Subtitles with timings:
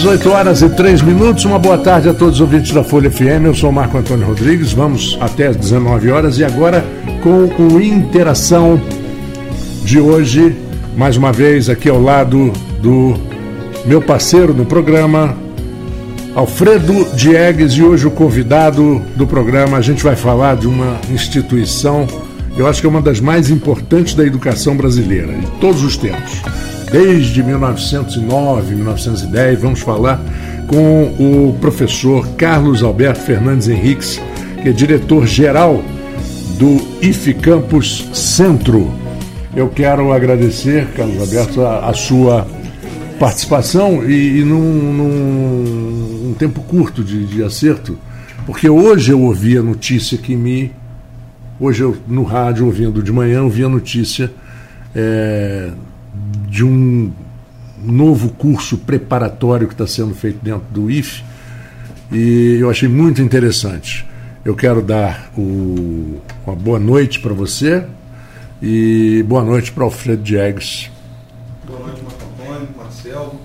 [0.00, 1.44] 18 horas e 3 minutos.
[1.44, 3.44] Uma boa tarde a todos os ouvintes da Folha FM.
[3.44, 4.72] Eu sou Marco Antônio Rodrigues.
[4.72, 6.82] Vamos até as 19 horas e agora
[7.22, 8.80] com o Interação
[9.84, 10.56] de hoje,
[10.96, 13.14] mais uma vez aqui ao lado do
[13.84, 15.36] meu parceiro no programa,
[16.34, 19.76] Alfredo Diegues, e hoje o convidado do programa.
[19.76, 22.06] A gente vai falar de uma instituição,
[22.56, 26.40] eu acho que é uma das mais importantes da educação brasileira, de todos os tempos
[26.90, 29.60] desde 1909, 1910.
[29.60, 30.20] Vamos falar
[30.66, 34.20] com o professor Carlos Alberto Fernandes Henriques,
[34.62, 35.82] que é diretor-geral
[36.58, 38.92] do IF Campus Centro.
[39.54, 42.46] Eu quero agradecer, Carlos Alberto, a, a sua
[43.18, 47.98] participação e, e num, num um tempo curto de, de acerto,
[48.46, 50.72] porque hoje eu ouvi a notícia que me.
[51.58, 54.32] Hoje eu, no rádio, ouvindo de manhã, ouvi a notícia
[54.94, 55.70] é,
[56.50, 57.12] de um
[57.80, 61.22] novo curso preparatório que está sendo feito dentro do IFE
[62.10, 64.04] e eu achei muito interessante.
[64.44, 67.86] Eu quero dar o, uma boa noite para você
[68.60, 70.90] e boa noite para Alfredo Diegues.
[71.64, 73.40] Boa noite, Marco Antônio, Marcelo.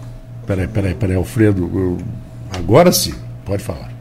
[0.47, 1.97] Peraí, peraí, peraí, Alfredo, eu,
[2.51, 3.13] agora sim,
[3.45, 3.91] pode falar.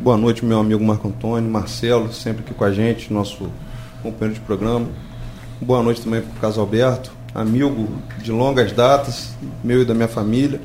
[0.00, 3.50] Boa noite, meu amigo Marco Antônio, Marcelo, sempre aqui com a gente, nosso
[4.02, 4.86] companheiro de programa.
[5.60, 7.86] Boa noite também para o Caso Alberto, amigo
[8.22, 9.28] de longas datas,
[9.62, 10.58] meu e da minha família.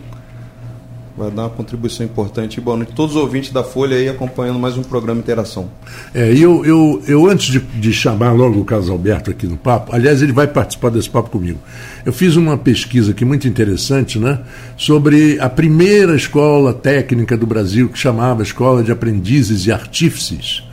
[1.17, 2.61] Vai dar uma contribuição importante.
[2.61, 5.69] boa noite a todos os ouvintes da Folha aí acompanhando mais um programa Interação.
[6.15, 9.93] É, eu, eu, eu antes de, de chamar logo o Carlos Alberto aqui no papo,
[9.93, 11.59] aliás, ele vai participar desse papo comigo.
[12.05, 14.39] Eu fiz uma pesquisa aqui muito interessante, né?
[14.77, 20.63] Sobre a primeira escola técnica do Brasil, que chamava Escola de Aprendizes e Artífices,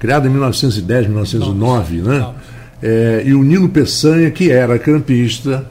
[0.00, 2.32] criada em 1910, 1909, né?
[2.82, 5.64] É, e o Nilo Peçanha, que era campista,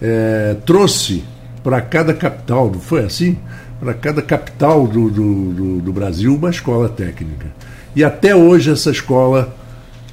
[0.00, 1.22] é, trouxe
[1.62, 3.36] para cada capital, foi assim?
[3.78, 7.46] Para cada capital do, do, do, do, Brasil uma escola técnica.
[7.94, 9.54] E até hoje essa escola,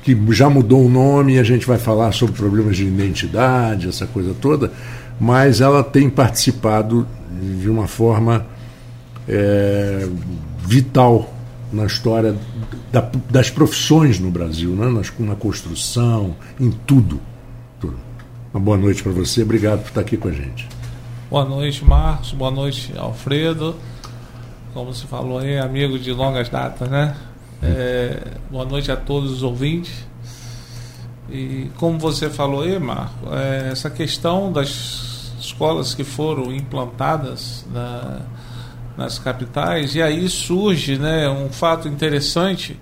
[0.04, 4.36] que já mudou o nome, a gente vai falar sobre problemas de identidade, essa coisa
[4.40, 4.72] toda,
[5.20, 7.08] mas ela tem participado
[7.60, 8.46] de uma forma
[9.28, 10.08] é,
[10.60, 11.35] vital
[11.76, 12.36] na história
[12.92, 14.88] da, das profissões no Brasil, né?
[14.88, 17.20] Nas, na construção, em tudo,
[17.80, 17.98] tudo.
[18.54, 20.68] Uma boa noite para você, obrigado por estar aqui com a gente.
[21.30, 23.76] Boa noite, Marcos, boa noite, Alfredo.
[24.74, 27.16] Como se falou aí, amigo de longas datas, né?
[27.62, 28.20] É,
[28.50, 30.06] boa noite a todos os ouvintes.
[31.30, 38.22] E como você falou aí, Marco, é, essa questão das escolas que foram implantadas na
[38.98, 42.80] nas capitais, e aí surge né, um fato interessante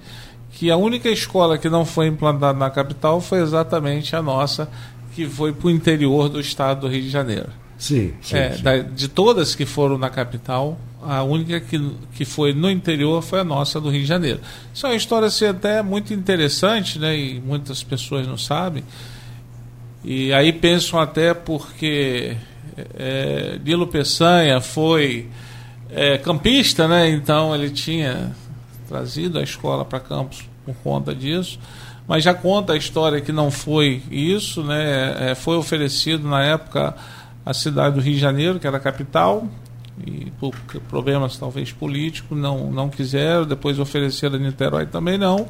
[0.52, 4.70] que a única escola que não foi implantada na capital foi exatamente a nossa,
[5.16, 7.50] que foi para o interior do estado do Rio de Janeiro.
[7.78, 8.64] Sim, sim, é, sim.
[8.64, 13.40] Da, de todas que foram na capital, a única que, que foi no interior foi
[13.40, 14.40] a nossa do Rio de Janeiro.
[14.74, 18.84] Isso é uma história assim, até muito interessante, né, e muitas pessoas não sabem.
[20.04, 22.36] E aí pensam até porque
[22.96, 25.28] é, Nilo Peçanha foi
[25.94, 27.10] é, campista, né?
[27.10, 28.32] Então ele tinha
[28.88, 31.60] trazido a escola para Campos por conta disso.
[32.08, 35.32] Mas já conta a história que não foi isso, né?
[35.32, 36.96] É, foi oferecido na época
[37.46, 39.48] a cidade do Rio de Janeiro, que era a capital,
[40.06, 40.54] e por
[40.90, 45.48] problemas talvez políticos não, não quiseram, depois ofereceram a Niterói também não.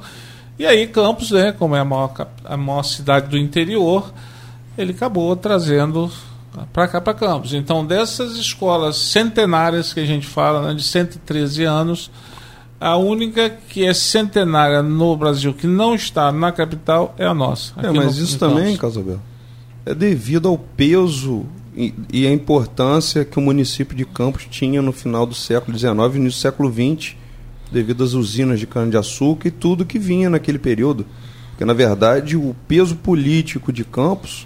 [0.60, 4.14] E aí Campos, né, como é a maior, a maior cidade do interior,
[4.78, 6.12] ele acabou trazendo
[6.72, 7.54] para cá, para Campos.
[7.54, 12.12] Então, dessas escolas centenárias que a gente fala, né, de 113 anos,
[12.80, 17.74] a única que é centenária no Brasil, que não está na capital, é a nossa.
[17.78, 19.20] É, mas no, isso também, Casobel,
[19.86, 24.92] é devido ao peso e, e, a importância que o município de Campos tinha no
[24.92, 27.16] final do século XIX e no século XX,
[27.72, 31.06] devido às usinas de cana-de-açúcar e tudo que vinha naquele período.
[31.52, 34.46] Porque, na verdade, o peso político de Campos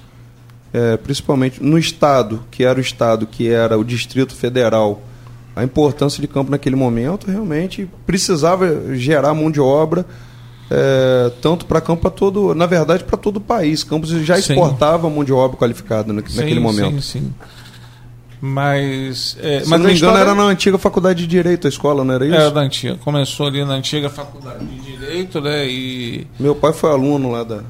[0.74, 5.02] é, principalmente no Estado, que era o Estado, que era o Distrito Federal,
[5.56, 10.06] a importância de campo naquele momento realmente precisava gerar mão de obra
[10.70, 13.84] é, tanto para campo para todo, na verdade para todo o país.
[13.84, 15.16] Campos já exportava sim.
[15.16, 17.02] mão de obra qualificada naquele sim, momento.
[17.02, 17.34] Sim, sim.
[18.40, 22.04] Mas, é, Se mas não me engano, era na antiga faculdade de Direito a escola,
[22.04, 22.36] não era isso?
[22.36, 22.96] Era da antiga.
[22.98, 25.68] Começou ali na antiga faculdade de Direito, né?
[25.68, 26.28] E...
[26.40, 27.64] Meu pai foi aluno lá da,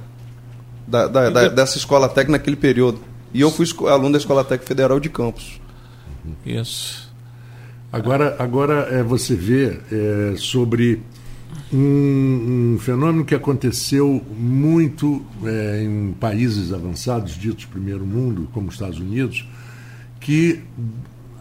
[0.88, 3.00] da, da, da, dessa escola técnica naquele período.
[3.34, 5.60] E eu fui aluno da Escola Técnica Federal de Campos.
[6.46, 7.12] Isso.
[7.92, 11.02] Agora, agora é, você vê é, sobre
[11.72, 18.76] um, um, fenômeno que aconteceu muito é, em países avançados, ditos primeiro mundo, como os
[18.76, 19.48] Estados Unidos,
[20.20, 20.62] que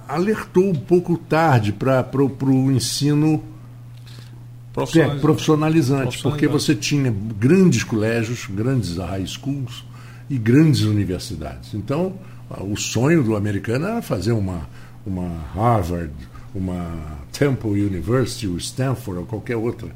[0.08, 3.42] alertou um pouco tarde para o ensino
[4.76, 9.84] profissionalizante, profissionalizante, porque você tinha grandes colégios, grandes high schools
[10.28, 11.72] e grandes universidades.
[11.72, 12.14] Então,
[12.60, 14.68] o sonho do americano era fazer uma,
[15.06, 16.12] uma Harvard,
[16.54, 16.94] uma
[17.32, 19.88] Temple University, ou Stanford, ou qualquer outra.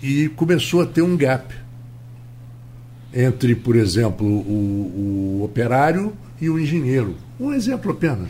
[0.00, 1.52] E começou a ter um gap
[3.12, 7.16] entre, por exemplo, o, o operário e o engenheiro.
[7.38, 8.28] Um exemplo apenas,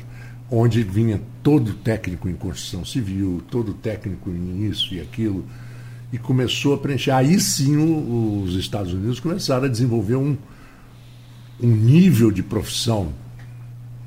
[0.56, 5.44] onde vinha todo técnico em construção civil, todo técnico em isso e aquilo,
[6.12, 7.10] e começou a preencher.
[7.10, 10.36] Aí sim os Estados Unidos começaram a desenvolver um,
[11.60, 13.12] um nível de profissão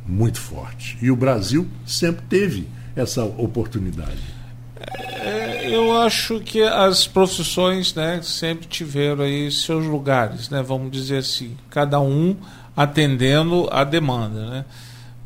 [0.08, 0.98] muito forte.
[1.02, 4.38] E o Brasil sempre teve essa oportunidade.
[4.80, 11.18] É, eu acho que as profissões né, sempre tiveram aí seus lugares, né, vamos dizer
[11.18, 12.38] assim, cada um
[12.76, 14.50] atendendo a demanda.
[14.50, 14.66] Né.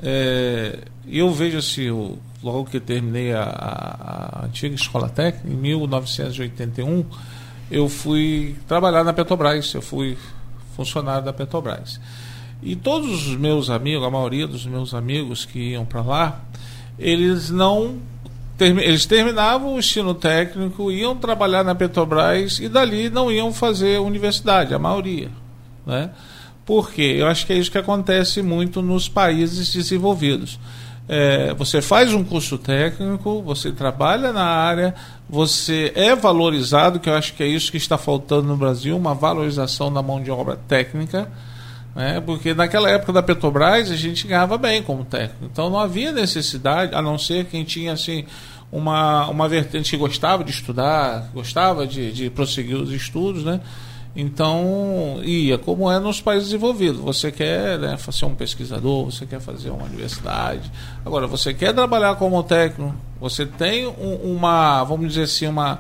[0.02, 5.56] É, eu vejo assim, eu, logo que terminei a, a, a, antiga escola técnica, em
[5.56, 7.06] 1981,
[7.70, 10.18] eu fui trabalhar na Petrobras, eu fui
[10.76, 12.00] funcionário da Petrobras.
[12.64, 16.42] E todos os meus amigos, a maioria dos meus amigos que iam para lá,
[16.98, 18.00] eles não
[18.60, 24.72] eles terminavam o ensino técnico, iam trabalhar na Petrobras e dali não iam fazer universidade,
[24.72, 25.32] a maioria.
[25.84, 26.12] Né?
[26.66, 27.16] Por quê?
[27.18, 30.60] Eu acho que é isso que acontece muito nos países desenvolvidos.
[31.10, 34.96] É, você faz um curso técnico, você trabalha na área,
[35.30, 39.14] você é valorizado, que eu acho que é isso que está faltando no Brasil, uma
[39.14, 41.30] valorização da mão de obra técnica.
[41.96, 42.22] Né?
[42.22, 45.46] Porque naquela época da Petrobras a gente ganhava bem como técnico.
[45.52, 48.26] Então não havia necessidade, a não ser quem tinha assim
[48.72, 53.60] uma, uma vertente que gostava de estudar, gostava de, de prosseguir os estudos, né?
[54.16, 57.00] Então, ia, como é nos países desenvolvidos.
[57.00, 60.70] Você quer né, ser um pesquisador, você quer fazer uma universidade.
[61.06, 65.80] Agora, você quer trabalhar como técnico, você tem um, uma, vamos dizer assim, uma,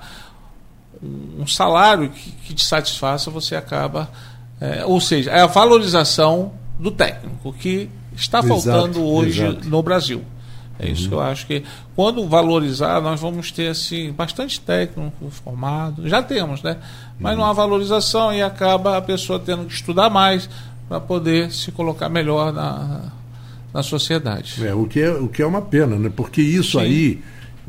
[1.37, 4.09] um salário que, que te satisfaça, você acaba.
[4.61, 9.67] É, ou seja, é a valorização do técnico, que está faltando exato, hoje exato.
[9.67, 10.23] no Brasil.
[10.81, 11.09] É isso uhum.
[11.09, 11.63] que eu acho que
[11.95, 16.09] quando valorizar, nós vamos ter assim bastante técnico formado.
[16.09, 16.77] Já temos, né?
[17.19, 17.41] Mas uhum.
[17.41, 20.49] não há valorização e acaba a pessoa tendo que estudar mais
[20.89, 23.11] para poder se colocar melhor na,
[23.71, 24.55] na sociedade.
[24.65, 26.11] É, o que é, o que é uma pena, né?
[26.13, 26.83] Porque isso Sim.
[26.83, 27.23] aí,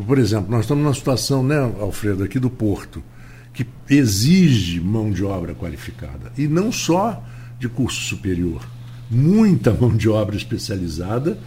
[0.07, 3.03] por exemplo, nós estamos numa situação, né, Alfredo, aqui do Porto,
[3.53, 6.33] que exige mão de obra qualificada.
[6.39, 7.23] E não só
[7.59, 8.63] de curso superior.
[9.11, 11.39] Muita mão de obra especializada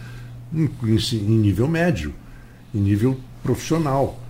[0.56, 0.70] em,
[1.12, 2.14] em nível médio,
[2.74, 4.20] em nível profissional.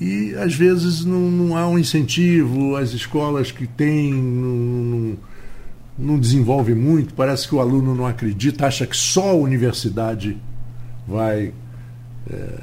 [0.00, 5.16] E às vezes não, não há um incentivo, as escolas que têm não, não,
[5.98, 10.36] não desenvolvem muito, parece que o aluno não acredita, acha que só a universidade
[11.06, 11.52] vai.
[12.30, 12.60] É,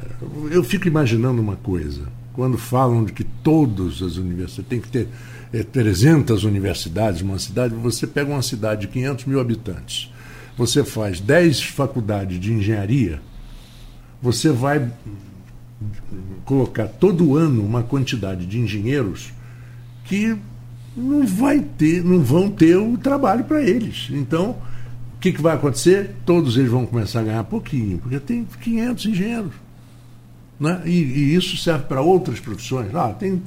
[0.52, 5.08] eu fico imaginando uma coisa, quando falam de que todas as universidades, tem que ter
[5.54, 10.12] é, 300 universidades numa cidade, você pega uma cidade de 500 mil habitantes
[10.58, 13.22] você faz 10 faculdades de engenharia,
[14.22, 14.92] você vai
[16.46, 19.32] colocar todo ano uma quantidade de engenheiros
[20.06, 20.38] que
[20.96, 24.10] não vai ter, não vão ter o trabalho para eles.
[24.12, 24.58] Então,
[25.16, 26.16] o que, que vai acontecer?
[26.26, 29.54] Todos eles vão começar a ganhar pouquinho, porque tem 500 engenheiros.
[30.60, 30.82] Né?
[30.86, 32.94] E, e isso serve para outras profissões.
[32.94, 33.42] Ah, tem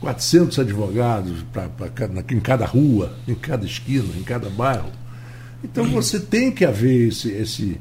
[0.00, 1.88] 400 advogados pra, pra,
[2.30, 4.90] em cada rua, em cada esquina, em cada bairro.
[5.62, 7.80] Então você tem que haver esse, esse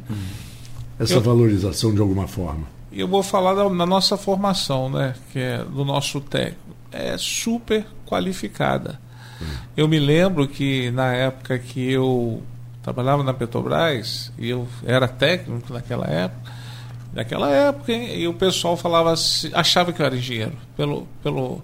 [1.00, 2.68] essa eu, valorização de alguma forma.
[2.92, 6.76] Eu vou falar da, da, nossa formação, né, que é do nosso técnico.
[6.92, 9.00] É super qualificada.
[9.42, 9.46] Hum.
[9.76, 12.42] Eu me lembro que na época que eu
[12.82, 16.52] trabalhava na Petrobras, e eu era técnico naquela época,
[17.14, 21.62] naquela época, hein, e o pessoal falava assim, achava que eu era engenheiro, pelo, pelo,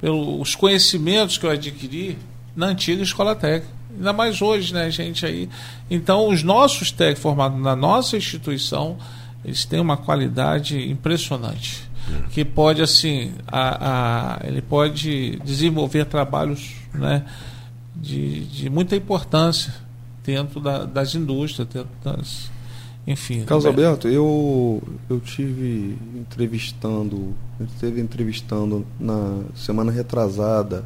[0.00, 2.18] pelos conhecimentos que eu adquiri
[2.56, 3.77] na antiga escola técnica.
[3.96, 5.48] Ainda mais hoje, né, gente aí.
[5.90, 8.96] Então, os nossos técnicos formados na nossa instituição,
[9.44, 11.88] eles têm uma qualidade impressionante.
[12.08, 12.28] É.
[12.30, 17.24] Que pode, assim, a, a, ele pode desenvolver trabalhos né,
[17.94, 19.74] de, de muita importância
[20.24, 22.50] dentro da, das indústrias, dentro das.
[23.06, 23.44] Enfim.
[23.44, 23.70] Carlos né?
[23.70, 30.84] Alberto, eu, eu tive entrevistando, eu esteve entrevistando na semana retrasada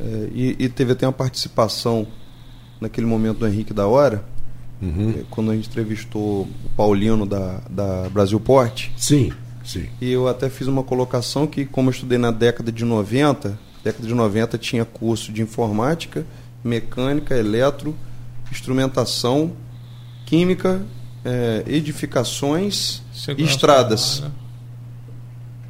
[0.00, 2.06] é, e, e, teve até uma participação
[2.80, 4.24] naquele momento do Henrique da Hora,
[4.80, 5.14] uhum.
[5.18, 8.92] é, quando a gente entrevistou o Paulino da, da Brasil Porte.
[8.96, 9.32] Sim,
[9.64, 9.88] sim.
[10.00, 14.06] E eu até fiz uma colocação que, como eu estudei na década de 90, década
[14.06, 16.26] de 90 tinha curso de informática,
[16.62, 17.94] mecânica, eletro,
[18.50, 19.52] instrumentação,
[20.26, 20.82] química
[21.26, 24.22] é, edificações Segurança e estradas.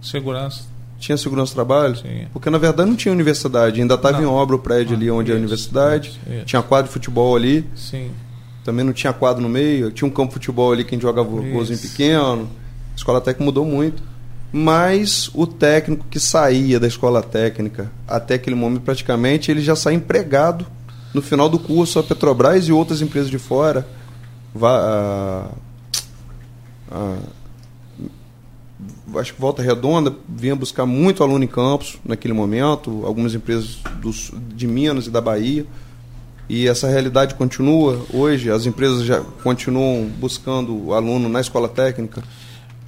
[0.03, 0.76] Segurança.
[1.07, 1.95] Tinha segurança do trabalho?
[1.95, 2.27] Sim.
[2.33, 5.31] Porque na verdade não tinha universidade, ainda estava em obra o prédio ali onde isso,
[5.31, 6.45] é a universidade, isso, isso.
[6.47, 7.65] tinha quadro de futebol ali.
[7.77, 8.11] Sim.
[8.65, 11.03] Também não tinha quadro no meio, tinha um campo de futebol ali que a gente
[11.03, 12.51] jogava golzinho pequeno.
[12.93, 14.03] A escola técnica mudou muito.
[14.53, 19.97] Mas o técnico que saía da escola técnica até aquele momento praticamente, ele já saía
[19.97, 20.67] empregado
[21.15, 23.87] no final do curso a Petrobras e outras empresas de fora.
[24.61, 25.47] a,
[26.91, 27.15] a,
[29.19, 34.11] acho que Volta Redonda vinha buscar muito aluno em campos naquele momento, algumas empresas do,
[34.55, 35.67] de Minas e da Bahia.
[36.49, 38.51] E essa realidade continua hoje?
[38.51, 42.23] As empresas já continuam buscando aluno na escola técnica?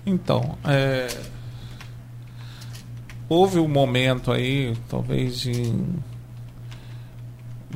[0.07, 1.09] Então, é...
[3.29, 5.97] houve um momento aí, talvez em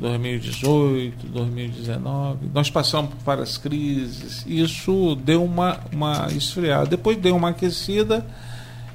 [0.03, 7.51] 2018, 2019, nós passamos por várias crises, isso deu uma, uma esfriada, depois deu uma
[7.51, 8.25] aquecida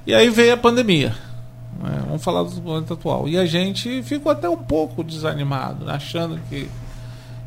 [0.07, 1.17] e aí veio a pandemia.
[1.83, 2.03] Né?
[2.05, 3.27] Vamos falar do momento atual.
[3.27, 6.69] E a gente ficou até um pouco desanimado, achando que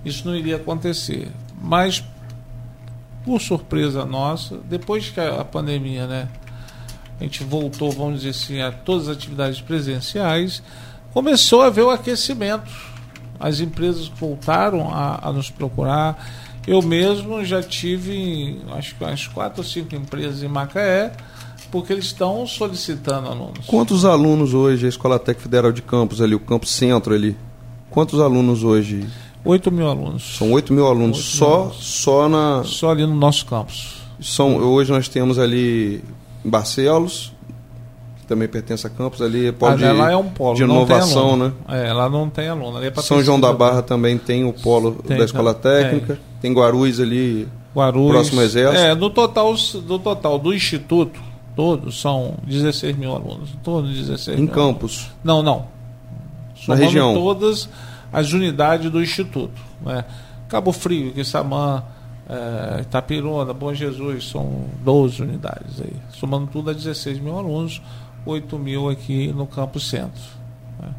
[0.03, 1.27] isso não iria acontecer.
[1.61, 2.03] Mas,
[3.23, 6.27] por surpresa nossa, depois que a, pandemia, né,
[7.19, 10.63] a gente voltou, vamos dizer assim, a todas as atividades presenciais,
[11.13, 12.90] começou a haver o aquecimento
[13.41, 16.23] as empresas voltaram a, a nos procurar.
[16.67, 21.11] Eu mesmo já tive, acho que umas quatro ou cinco empresas em Macaé,
[21.71, 23.65] porque eles estão solicitando alunos.
[23.65, 27.35] Quantos alunos hoje a Escola Tec Federal de Campos ali, o Campo Centro ali?
[27.89, 29.07] Quantos alunos hoje?
[29.43, 30.37] 8 mil alunos.
[30.37, 31.83] São 8 mil alunos 8 só, mil alunos.
[31.83, 32.63] só na.
[32.63, 34.01] Só ali no nosso campus.
[34.21, 36.03] São, hoje nós temos ali
[36.45, 37.30] em Barcelos,
[38.31, 41.51] também pertence a campus ali, é polo ah, é um polo, de inovação, né?
[41.67, 42.81] É, lá não tem aluno.
[42.81, 46.23] É São João da Barra também tem o polo tem, da escola técnica, tem.
[46.43, 47.45] tem Guarulhos ali,
[47.75, 48.81] Guarulhos, próximo exército.
[48.81, 49.53] É, no total,
[49.85, 51.19] do total do instituto,
[51.57, 54.49] todos são 16 mil alunos, todos 16 Em?
[54.49, 55.11] Alunos.
[55.21, 55.65] Não, não.
[56.69, 57.13] Na região?
[57.13, 57.67] todas
[58.13, 59.61] as unidades do instituto.
[59.81, 60.05] Né?
[60.47, 61.83] Cabo Frio, Quissamã,
[62.29, 65.93] é, Itapirona, Bom Jesus, são 12 unidades aí.
[66.13, 67.81] Somando tudo a 16 mil alunos
[68.25, 70.21] 8 mil aqui no Campo Centro.
[70.79, 70.89] Né?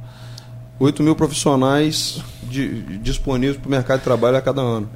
[0.78, 4.88] 8 mil profissionais de, disponíveis para o mercado de trabalho a cada ano.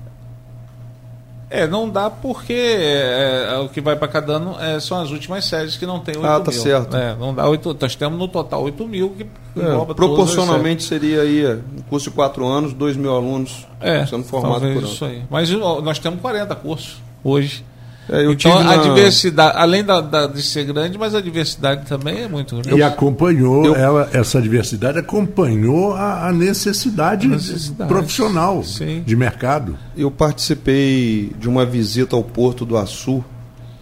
[1.48, 5.10] É, não dá porque é, é, o que vai para cada ano é, são as
[5.10, 6.60] últimas séries que não tem 8 ah, tá mil.
[6.60, 6.96] certo.
[6.96, 11.46] É, não dá 8, nós temos no total 8 mil que é, Proporcionalmente seria aí
[11.46, 14.86] um curso de 4 anos, 2 mil alunos é, sendo formados por ano.
[14.86, 15.22] Isso aí.
[15.30, 17.64] Mas nós temos 40 cursos hoje.
[18.08, 22.28] É, então a diversidade, além da, da, de ser grande, mas a diversidade também é
[22.28, 22.78] muito grande.
[22.78, 29.02] E acompanhou, eu, ela, essa diversidade acompanhou a, a, necessidade, a necessidade, profissional sim.
[29.04, 29.76] de mercado.
[29.96, 33.24] Eu participei de uma visita ao Porto do Açu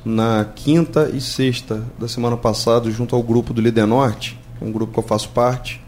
[0.05, 4.93] na quinta e sexta da semana passada, junto ao grupo do Líder Norte, um grupo
[4.93, 5.83] que eu faço parte,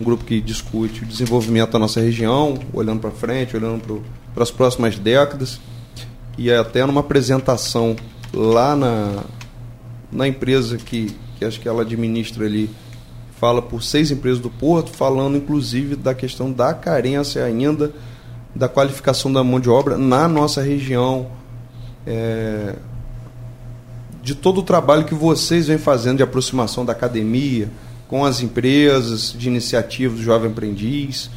[0.00, 4.02] um grupo que discute o desenvolvimento da nossa região, olhando para frente, olhando
[4.34, 5.60] para as próximas décadas
[6.38, 7.96] e até numa apresentação
[8.32, 9.24] lá na,
[10.12, 12.70] na empresa que, que acho que ela administra ali,
[13.38, 17.92] fala por seis empresas do Porto, falando inclusive da questão da carência ainda
[18.54, 21.26] da qualificação da mão de obra na nossa região.
[22.06, 22.74] É,
[24.22, 27.70] de todo o trabalho que vocês vêm fazendo de aproximação da academia
[28.08, 31.30] com as empresas, de iniciativas do Jovem Aprendiz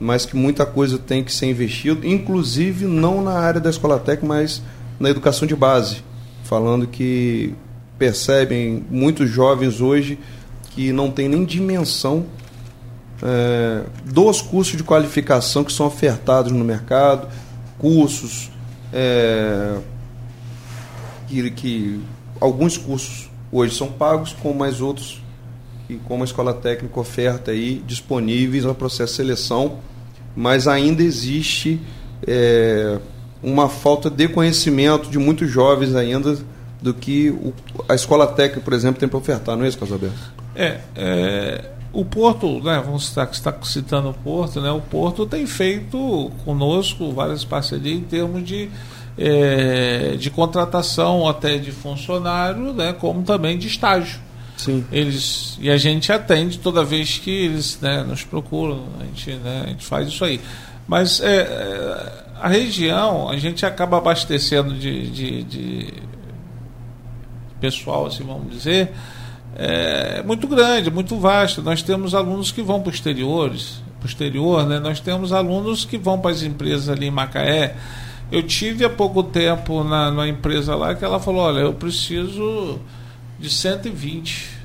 [0.00, 4.26] mas que muita coisa tem que ser investido, inclusive não na área da escola técnica,
[4.26, 4.62] mas
[4.98, 6.02] na educação de base,
[6.42, 7.54] falando que
[7.98, 10.18] percebem muitos jovens hoje
[10.70, 12.24] que não têm nem dimensão
[13.22, 17.28] é, dos cursos de qualificação que são ofertados no mercado,
[17.78, 18.50] cursos
[18.90, 19.76] é,
[21.28, 22.00] que, que
[22.40, 25.20] alguns cursos hoje são pagos, com mais outros
[25.86, 29.78] que como a escola técnica oferta aí disponíveis no processo de seleção
[30.36, 31.80] mas ainda existe
[32.26, 32.98] é,
[33.42, 36.38] uma falta de conhecimento de muitos jovens ainda
[36.80, 37.52] do que o,
[37.88, 40.16] a escola técnica, por exemplo, tem para ofertar, não é isso, Casalberto?
[40.54, 45.46] É, é, o Porto, né, vamos estar, está citando o Porto, né, o Porto tem
[45.46, 48.70] feito conosco várias parcerias em termos de,
[49.18, 54.20] é, de contratação até de funcionário, né, como também de estágio.
[54.64, 54.84] Sim.
[54.92, 59.62] Eles, e a gente atende toda vez que eles né, nos procuram, a gente, né,
[59.64, 60.40] a gente faz isso aí.
[60.86, 65.94] Mas é, é, a região, a gente acaba abastecendo de, de, de
[67.60, 68.92] pessoal, assim, vamos dizer,
[69.56, 71.62] é muito grande, muito vasto.
[71.62, 74.78] Nós temos alunos que vão para exteriores, exterior, né?
[74.78, 77.76] nós temos alunos que vão para as empresas ali em Macaé,
[78.30, 82.78] Eu tive há pouco tempo na, na empresa lá que ela falou: olha, eu preciso
[83.40, 84.60] de 120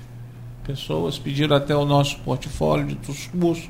[0.65, 3.69] pessoas, pediram até o nosso portfólio de cursos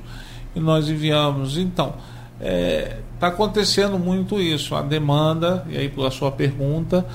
[0.56, 1.58] e nós enviamos.
[1.58, 1.96] Então,
[2.40, 7.06] está é, tá acontecendo muito isso, a demanda, e aí pela sua pergunta,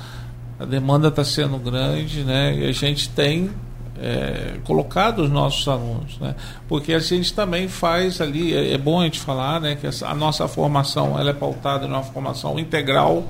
[0.59, 2.55] a demanda está sendo grande, né?
[2.55, 3.51] E a gente tem
[3.99, 6.35] é, colocado os nossos alunos, né?
[6.69, 9.77] Porque a gente também faz ali, é, é bom a gente falar, né?
[9.77, 13.25] Que essa, a nossa formação ela é pautada numa formação integral,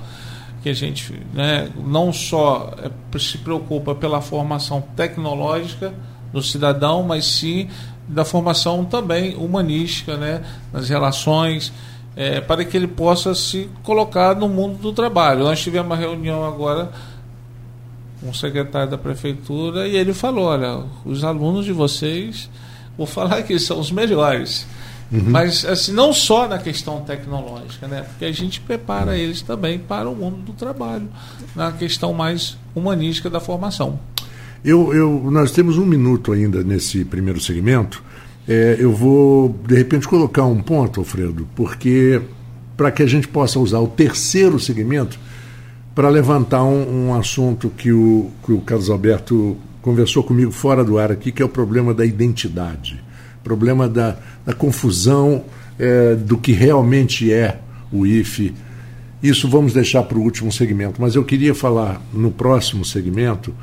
[0.62, 5.92] que a gente né, não só é, se preocupa pela formação tecnológica
[6.32, 7.68] do cidadão, mas sim
[8.06, 11.72] da formação também humanística, né, nas relações,
[12.16, 15.44] é, para que ele possa se colocar no mundo do trabalho.
[15.44, 16.90] Nós tivemos uma reunião agora
[18.20, 22.50] com o secretário da prefeitura e ele falou: olha, os alunos de vocês,
[22.98, 24.66] vou falar que são os melhores.
[25.12, 25.24] Uhum.
[25.26, 28.02] Mas assim, não só na questão tecnológica, né?
[28.02, 31.08] Porque a gente prepara eles também para o mundo do trabalho,
[31.54, 33.98] na questão mais humanística da formação.
[34.64, 38.02] Eu, eu, nós temos um minuto ainda nesse primeiro segmento.
[38.46, 42.20] É, eu vou, de repente, colocar um ponto, Alfredo, porque
[42.76, 45.18] para que a gente possa usar o terceiro segmento
[45.94, 50.98] para levantar um, um assunto que o, que o Carlos Alberto conversou comigo fora do
[50.98, 53.02] ar aqui, que é o problema da identidade,
[53.42, 55.44] problema da, da confusão
[55.78, 57.60] é, do que realmente é
[57.92, 58.54] o IFE.
[59.22, 63.54] Isso vamos deixar para o último segmento, mas eu queria falar no próximo segmento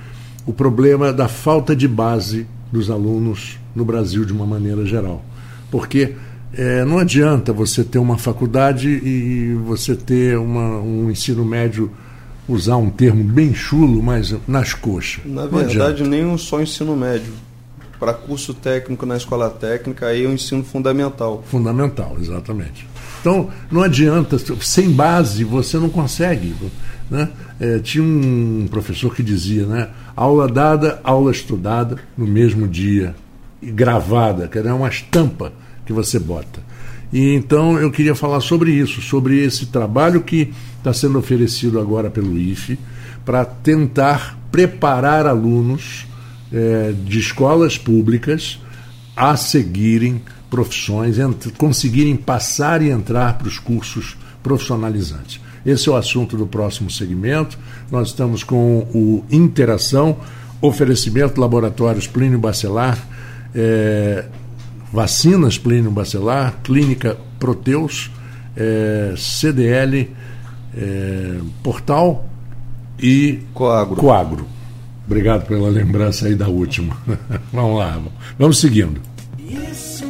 [0.45, 5.23] o problema da falta de base dos alunos no Brasil de uma maneira geral.
[5.71, 6.13] Porque
[6.53, 11.91] é, não adianta você ter uma faculdade e você ter uma, um ensino médio,
[12.47, 15.25] usar um termo bem chulo, mas nas coxas.
[15.25, 17.33] Na não verdade, nem um só ensino médio.
[17.99, 21.43] Para curso técnico na escola técnica, aí o ensino fundamental.
[21.47, 22.87] Fundamental, exatamente.
[23.19, 26.53] Então, não adianta, sem base você não consegue.
[27.09, 27.29] Né?
[27.59, 29.89] É, tinha um professor que dizia, né?
[30.15, 33.15] Aula dada, aula estudada no mesmo dia,
[33.61, 35.51] e gravada, que é uma estampa
[35.85, 36.61] que você bota.
[37.11, 42.09] E então eu queria falar sobre isso, sobre esse trabalho que está sendo oferecido agora
[42.09, 42.77] pelo IFE
[43.25, 46.05] para tentar preparar alunos
[46.51, 48.59] é, de escolas públicas
[49.15, 51.17] a seguirem profissões,
[51.57, 55.41] conseguirem passar e entrar para os cursos profissionalizantes.
[55.65, 57.57] Esse é o assunto do próximo segmento.
[57.91, 60.17] Nós estamos com o Interação,
[60.61, 62.97] oferecimento laboratórios Plínio Bacelar,
[63.53, 64.25] é,
[64.93, 68.09] vacinas Plínio Bacelar, Clínica Proteus,
[68.55, 70.15] é, CDL,
[70.75, 72.29] é, Portal
[72.97, 73.95] e Coagro.
[73.97, 74.56] Coagro.
[75.07, 76.95] Obrigado pela lembrança aí da última.
[77.51, 77.99] vamos lá,
[78.37, 79.01] vamos seguindo.
[79.39, 80.03] Isso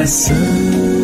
[0.00, 1.03] é.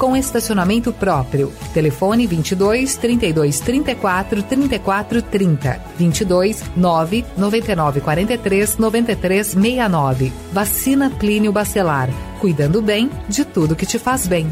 [0.01, 1.53] com estacionamento próprio.
[1.75, 10.33] Telefone 22 32 34 34 30 22 9 99 43 93 69.
[10.51, 12.09] Vacina Plínio Bacelar.
[12.39, 14.51] Cuidando bem de tudo que te faz bem.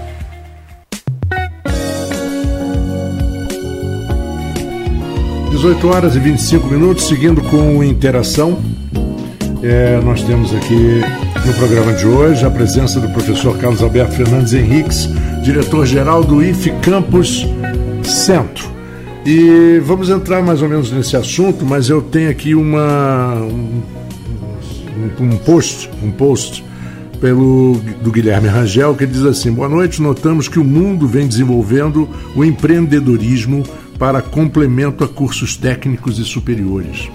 [5.61, 8.59] 18 horas e 25 minutos, seguindo com interação.
[9.61, 11.01] É, nós temos aqui
[11.45, 15.07] No programa de hoje, a presença do professor Carlos Alberto Fernandes Henriques,
[15.43, 17.45] diretor-geral do IFE Campus
[18.03, 18.67] Centro.
[19.23, 23.83] E vamos entrar mais ou menos nesse assunto, mas eu tenho aqui uma um,
[25.19, 26.65] um post, um post
[27.19, 32.09] pelo do Guilherme Rangel que diz assim: Boa noite, notamos que o mundo vem desenvolvendo
[32.35, 33.63] o empreendedorismo
[34.01, 37.07] para complemento a cursos técnicos e superiores.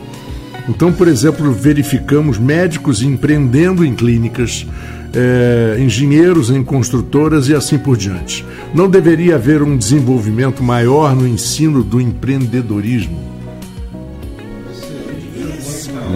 [0.68, 4.64] Então, por exemplo, verificamos médicos empreendendo em clínicas,
[5.12, 8.46] é, engenheiros em construtoras e assim por diante.
[8.72, 13.36] Não deveria haver um desenvolvimento maior no ensino do empreendedorismo?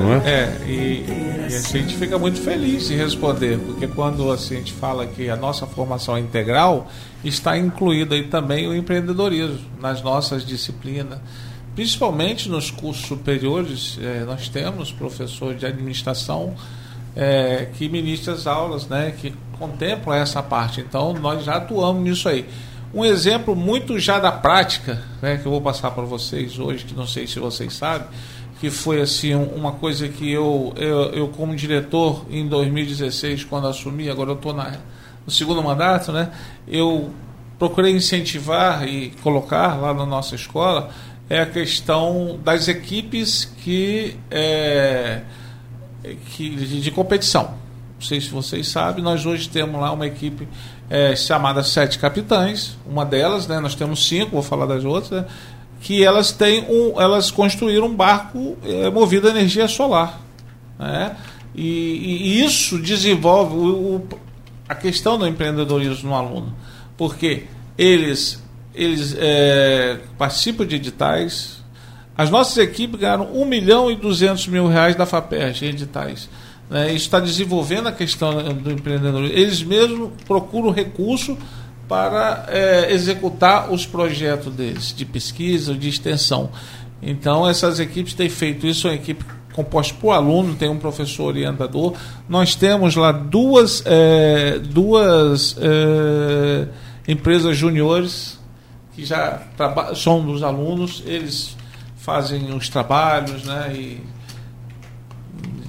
[0.00, 0.18] Não é?
[0.24, 1.04] É, e,
[1.50, 5.36] e a gente fica muito feliz em responder, porque quando a gente fala que a
[5.36, 6.90] nossa formação é integral,
[7.24, 11.18] está incluído aí também o empreendedorismo nas nossas disciplinas
[11.74, 16.54] principalmente nos cursos superiores, é, nós temos professor de administração
[17.14, 20.80] é, que ministra as aulas, né, que contemplam essa parte.
[20.80, 22.46] Então, nós já atuamos nisso aí.
[22.92, 26.94] Um exemplo muito já da prática, né, que eu vou passar para vocês hoje, que
[26.94, 28.08] não sei se vocês sabem,
[28.60, 34.10] que foi assim uma coisa que eu, eu, eu como diretor em 2016, quando assumi,
[34.10, 36.30] agora eu estou no segundo mandato, né,
[36.68, 37.10] eu
[37.58, 40.90] procurei incentivar e colocar lá na nossa escola
[41.28, 45.22] é a questão das equipes que, é,
[46.34, 47.54] que de, competição.
[47.94, 50.48] Não sei se vocês sabem, nós hoje temos lá uma equipe
[50.90, 55.26] é, chamada Sete Capitães, uma delas, né, nós temos cinco, vou falar das outras, né,
[55.80, 60.20] que elas têm um, elas construíram um barco é, movido a energia solar.
[60.78, 61.16] Né,
[61.54, 64.08] e, e isso desenvolve o, o,
[64.68, 66.54] a questão do empreendedorismo no aluno,
[66.96, 67.44] porque
[67.76, 68.40] eles
[68.74, 71.60] eles é, participam de editais.
[72.16, 76.28] As nossas equipes ganharam 1 milhão e 200 mil reais da FAPERJ em editais.
[76.68, 76.88] Né?
[76.88, 79.36] Isso está desenvolvendo a questão do empreendedorismo.
[79.36, 81.36] Eles mesmos procuram recurso
[81.90, 86.48] para é, executar os projetos deles, de pesquisa, de extensão.
[87.02, 91.24] Então, essas equipes têm feito isso, é uma equipe composta por aluno, tem um professor
[91.24, 91.94] orientador.
[92.28, 96.68] Nós temos lá duas, é, duas é,
[97.08, 98.38] empresas juniores
[98.94, 99.42] que já
[99.96, 101.56] são dos alunos, eles
[101.96, 103.72] fazem os trabalhos, né?
[103.74, 104.00] E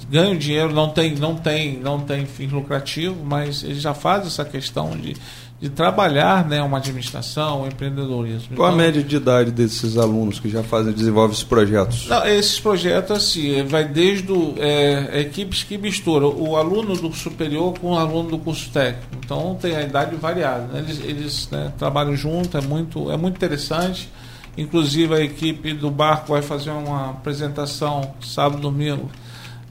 [0.07, 4.45] ganham dinheiro, não tem, não tem, não tem fim lucrativo, mas eles já fazem essa
[4.45, 5.15] questão de,
[5.61, 8.55] de trabalhar, né, uma administração, um empreendedorismo.
[8.55, 12.07] Qual então, a média de idade desses alunos que já fazem, desenvolvem esses projetos?
[12.07, 17.77] Não, esses projetos assim, vai desde do, é, equipes que misturam o aluno do superior
[17.77, 19.09] com o aluno do curso técnico.
[19.23, 20.65] Então tem a idade variada.
[20.65, 20.79] Né?
[20.79, 24.09] Eles, eles né, trabalham junto, é muito, é muito interessante.
[24.57, 29.11] Inclusive a equipe do barco vai fazer uma apresentação sábado, domingo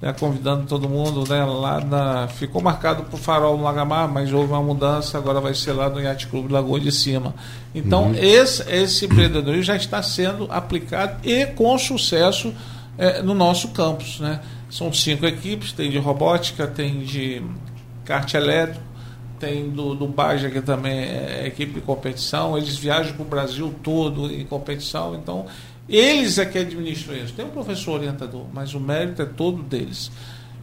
[0.01, 4.33] né, convidando todo mundo, né, lá na, ficou marcado para o Farol no Lagamar, mas
[4.33, 7.35] houve uma mudança, agora vai ser lá no Yacht Clube Lagoa de Cima.
[7.75, 8.15] Então, uhum.
[8.15, 12.55] esse, esse empreendedorismo já está sendo aplicado e com sucesso
[12.97, 14.21] é, no nosso campus.
[14.21, 14.41] Né?
[14.71, 17.43] São cinco equipes, tem de robótica, tem de
[18.05, 18.91] kart elétrico,
[19.39, 23.75] tem do, do Baja, que também é equipe de competição, eles viajam para o Brasil
[23.83, 25.47] todo em competição, então
[25.97, 27.33] eles é que administram isso.
[27.33, 30.11] Tem um professor orientador, mas o mérito é todo deles.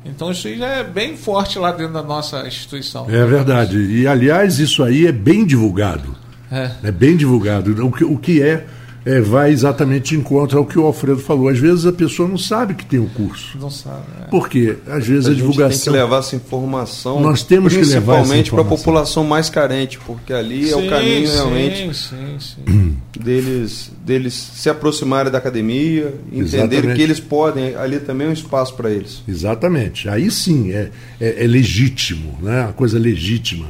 [0.05, 3.07] Então isso aí já é bem forte lá dentro da nossa instituição.
[3.09, 3.77] É verdade.
[3.77, 6.15] E aliás, isso aí é bem divulgado.
[6.51, 7.85] É, é bem divulgado.
[7.85, 8.65] O que, o que é
[9.07, 11.47] é, vai exatamente em contra ao que o Alfredo falou.
[11.47, 13.57] Às vezes a pessoa não sabe que tem o um curso.
[13.57, 14.03] Não sabe.
[14.21, 14.25] É.
[14.25, 14.75] Por quê?
[14.85, 15.69] Às vezes a, a divulgação.
[15.69, 17.21] Tem que levar essa informação.
[17.21, 20.89] Nós temos que levar Principalmente para a população mais carente, porque ali sim, é o
[20.89, 22.97] caminho sim, realmente sim, sim.
[23.17, 27.75] deles deles se aproximarem da academia, entenderem que eles podem.
[27.75, 29.23] Ali também é um espaço para eles.
[29.25, 30.09] Exatamente.
[30.09, 30.91] Aí sim é,
[31.21, 32.65] é, é legítimo, né?
[32.65, 33.67] A coisa legítima.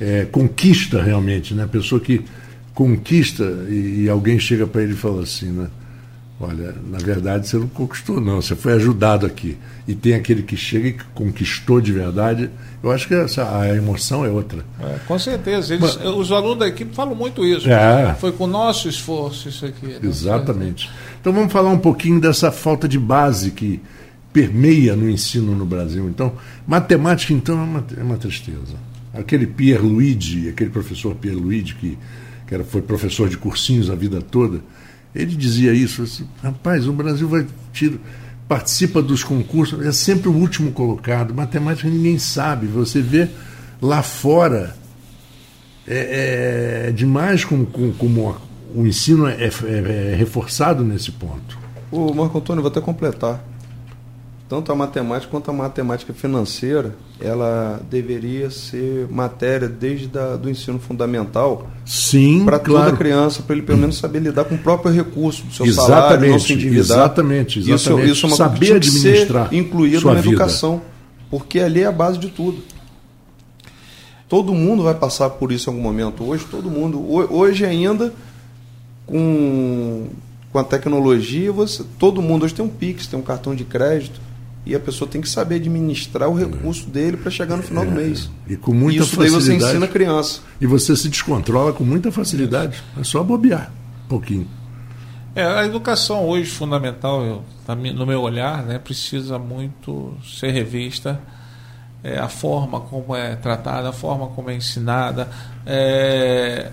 [0.00, 1.64] É, conquista realmente, né?
[1.64, 2.24] A pessoa que
[2.80, 5.66] conquista e, e alguém chega para ele e fala assim, né?
[6.40, 9.58] Olha, na verdade você não conquistou, não, você foi ajudado aqui.
[9.86, 12.48] E tem aquele que chega e que conquistou de verdade.
[12.82, 14.64] Eu acho que essa, a emoção é outra.
[14.80, 15.74] É, com certeza.
[15.74, 17.68] Eles, Mas, os alunos da equipe falam muito isso.
[17.68, 18.16] É.
[18.18, 19.86] Foi com o nosso esforço isso aqui.
[19.86, 19.98] Né?
[20.02, 20.90] Exatamente.
[21.20, 23.78] Então vamos falar um pouquinho dessa falta de base que
[24.32, 26.08] permeia no ensino no Brasil.
[26.08, 26.32] Então,
[26.66, 28.74] matemática, então, é uma, é uma tristeza.
[29.12, 31.98] Aquele Pierre Luigi, aquele professor Pierre Luigi que
[32.50, 34.60] que era, foi professor de cursinhos a vida toda,
[35.14, 37.96] ele dizia isso, assim, rapaz, o Brasil vai tira,
[38.48, 43.28] participa dos concursos, é sempre o último colocado, matemática ninguém sabe, você vê
[43.80, 44.74] lá fora
[45.86, 48.36] é, é demais como, como, como,
[48.74, 51.56] o ensino é, é, é reforçado nesse ponto.
[51.90, 53.44] O Marco Antônio, vou até completar.
[54.50, 60.80] Tanto a matemática quanto a matemática financeira, ela deveria ser matéria desde da, do ensino
[60.80, 62.86] fundamental Sim, para claro.
[62.86, 66.00] toda criança, para ele pelo menos saber lidar com o próprio recurso do seu Exatamente,
[66.02, 66.80] salário, não se endividar.
[66.80, 68.10] exatamente, exatamente.
[68.10, 70.28] Isso, isso é uma Saber coisa que tinha que administrar ser incluído na vida.
[70.28, 70.82] educação,
[71.30, 72.58] porque ali é a base de tudo.
[74.28, 76.24] Todo mundo vai passar por isso em algum momento.
[76.24, 78.12] Hoje todo mundo, ho- hoje ainda
[79.06, 80.08] com,
[80.52, 84.20] com a tecnologia, você, todo mundo hoje tem um Pix, tem um cartão de crédito
[84.66, 87.92] e a pessoa tem que saber administrar o recurso dele para chegar no final do
[87.92, 88.30] mês.
[88.46, 89.70] E com muita isso daí você facilidade.
[89.70, 90.40] ensina a criança.
[90.60, 92.82] E você se descontrola com muita facilidade.
[92.98, 93.72] É só bobear
[94.04, 94.46] um pouquinho.
[95.34, 97.42] É, a educação hoje fundamental, eu,
[97.94, 101.20] no meu olhar, né, precisa muito ser revista.
[102.02, 105.28] É, a forma como é tratada, a forma como é ensinada,
[105.66, 106.70] é,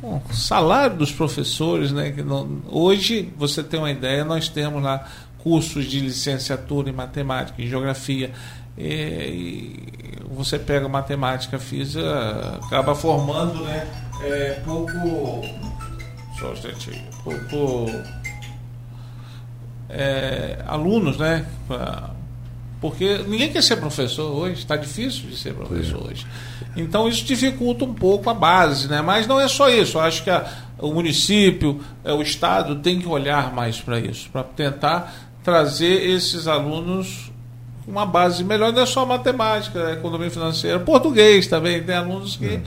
[0.00, 4.82] bom, o salário dos professores, né, que não- hoje você tem uma ideia, nós temos
[4.82, 5.06] lá
[5.42, 8.30] cursos de licenciatura em matemática, em geografia,
[8.78, 9.82] e,
[10.30, 13.86] você pega matemática, física, acaba formando, né,
[14.22, 14.92] é, pouco
[16.38, 17.02] só um instantinho.
[17.22, 17.86] Pouco
[19.88, 21.44] é, alunos, né?
[21.66, 22.10] pra-
[22.80, 26.26] porque ninguém quer ser professor hoje, está difícil de ser professor hoje.
[26.76, 29.00] Então isso dificulta um pouco a base, né?
[29.00, 29.98] Mas não é só isso.
[29.98, 34.28] Eu acho que a- o município, é, o estado tem que olhar mais para isso,
[34.30, 37.30] para tentar trazer esses alunos
[37.86, 38.72] uma base melhor.
[38.72, 41.82] Não é só matemática, é economia financeira, português também.
[41.82, 42.60] Tem alunos que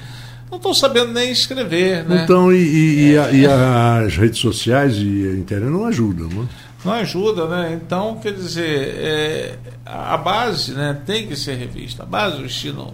[0.52, 2.24] não estão sabendo nem escrever, né?
[2.24, 6.48] Então, e, e- e a- e as redes sociais e a internet não ajudam, não?
[6.84, 7.80] não ajuda, né?
[7.84, 12.94] Então, quer dizer, é, a base né, tem que ser revista, a base do ensino.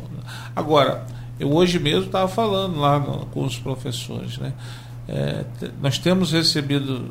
[0.56, 1.06] Agora,
[1.40, 4.54] eu hoje mesmo estava falando lá no- com os professores, né?
[5.10, 5.44] É,
[5.82, 7.10] nós temos recebido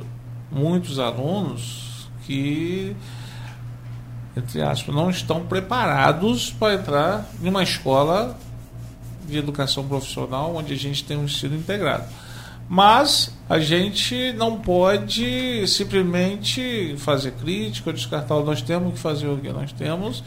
[0.50, 1.89] muitos alunos
[2.30, 2.94] que,
[4.36, 8.38] entre aspas, não estão preparados para entrar em uma escola
[9.28, 12.04] de educação profissional onde a gente tem um ensino integrado.
[12.68, 18.36] Mas a gente não pode simplesmente fazer crítica ou descartar.
[18.36, 20.22] Nós temos que fazer o que nós temos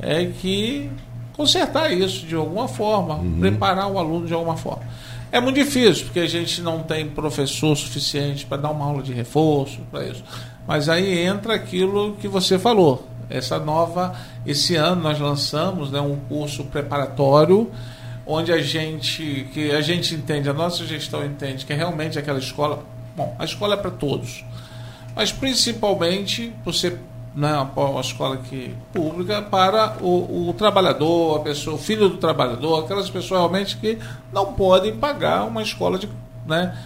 [0.00, 0.90] é que
[1.34, 4.82] consertar isso de alguma forma, preparar o aluno de alguma forma.
[5.30, 9.12] É muito difícil, porque a gente não tem professor suficiente para dar uma aula de
[9.12, 10.24] reforço para isso.
[10.66, 13.06] Mas aí entra aquilo que você falou.
[13.28, 14.14] Essa nova,
[14.46, 17.70] esse ano nós lançamos né, um curso preparatório
[18.26, 22.38] onde a gente que a gente entende, a nossa gestão entende que é realmente aquela
[22.38, 22.82] escola,
[23.16, 24.44] bom, a escola é para todos,
[25.14, 26.98] mas principalmente por ser
[27.34, 32.84] né, uma escola que pública para o, o trabalhador, a pessoa, o filho do trabalhador,
[32.84, 33.98] aquelas pessoas realmente que
[34.32, 36.08] não podem pagar uma escola de,
[36.46, 36.76] né,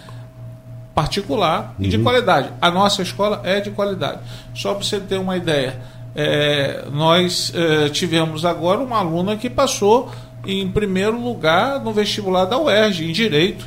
[0.93, 2.49] particular e de qualidade.
[2.61, 4.19] A nossa escola é de qualidade.
[4.53, 5.79] Só para você ter uma ideia,
[6.15, 10.11] é, nós é, tivemos agora uma aluna que passou
[10.45, 13.65] em primeiro lugar no vestibular da UERJ, em Direito.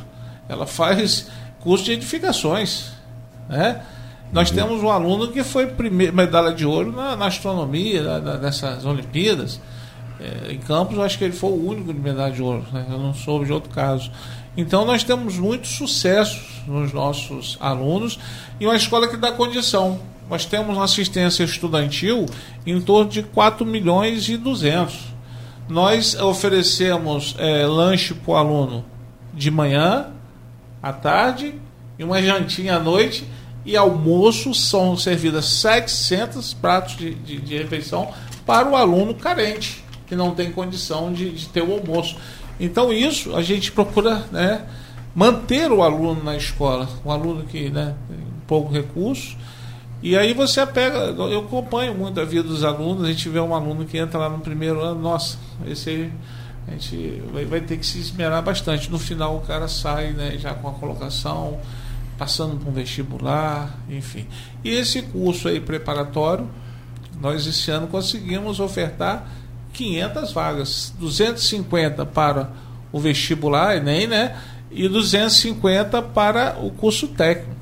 [0.48, 1.30] Ela faz
[1.61, 2.92] curso de edificações.
[3.48, 3.80] Né?
[4.32, 8.38] Nós temos um aluno que foi primeiro, medalha de ouro na, na astronomia, na, na,
[8.38, 9.61] nessas Olimpíadas.
[10.18, 12.64] É, em Campos, eu acho que ele foi o único de medalha de ouro.
[12.72, 12.87] Né?
[12.90, 14.11] Eu não soube de outro caso.
[14.56, 18.18] Então, nós temos muito sucesso nos nossos alunos
[18.60, 20.00] e uma escola que dá condição.
[20.28, 22.26] Nós temos uma assistência estudantil
[22.66, 25.12] em torno de 4 milhões e 200.
[25.68, 28.84] Nós oferecemos é, lanche para o aluno
[29.32, 30.08] de manhã,
[30.82, 31.54] à tarde
[31.98, 33.26] e uma jantinha à noite
[33.64, 38.12] e almoço são servidas 700 pratos de, de, de refeição
[38.44, 42.16] para o aluno carente que não tem condição de, de, ter o almoço.
[42.58, 44.66] Então isso a gente procura né,
[45.14, 49.36] manter o aluno na escola, o aluno que né, tem pouco recurso.
[50.02, 53.54] E aí você pega, eu acompanho muito a vida dos alunos, a gente vê um
[53.54, 56.12] aluno que entra lá no primeiro ano, nossa, esse aí
[56.66, 58.90] a gente vai, vai ter que se esmerar bastante.
[58.90, 61.60] No final o cara sai né, já com a colocação,
[62.18, 64.26] passando para um vestibular, enfim.
[64.64, 66.48] E esse curso aí preparatório,
[67.20, 69.28] nós esse ano conseguimos ofertar
[69.72, 72.50] 500 vagas, 250 para
[72.92, 74.37] o vestibular, Enem, né?
[74.70, 77.61] E 250 para o curso técnico.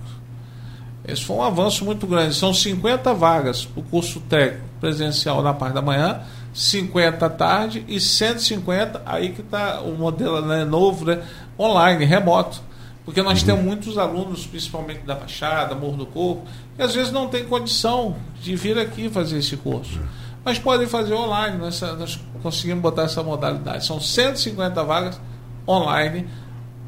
[1.07, 2.35] Esse foi um avanço muito grande.
[2.35, 6.21] São 50 vagas para o curso técnico presencial na parte da manhã,
[6.55, 11.23] 50 à tarde e 150, aí que está o modelo né, novo, né,
[11.59, 12.63] online, remoto.
[13.05, 13.47] Porque nós uhum.
[13.47, 16.45] temos muitos alunos, principalmente da Baixada, Morro do Coco,
[16.77, 20.01] que às vezes não tem condição de vir aqui fazer esse curso.
[20.45, 23.85] Mas podem fazer online, nós, nós conseguimos botar essa modalidade.
[23.85, 25.21] São 150 vagas
[25.69, 26.27] online,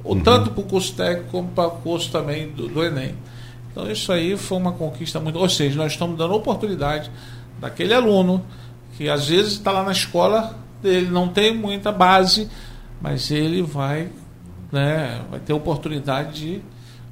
[0.04, 0.20] uhum.
[0.20, 3.14] tanto para o curso técnico como para o curso também do, do Enem.
[3.70, 5.38] Então isso aí foi uma conquista muito.
[5.38, 7.10] Ou seja, nós estamos dando oportunidade
[7.60, 8.44] daquele aluno
[8.96, 12.48] que às vezes está lá na escola, ele não tem muita base,
[13.00, 14.10] mas ele vai,
[14.70, 16.62] né, vai ter oportunidade de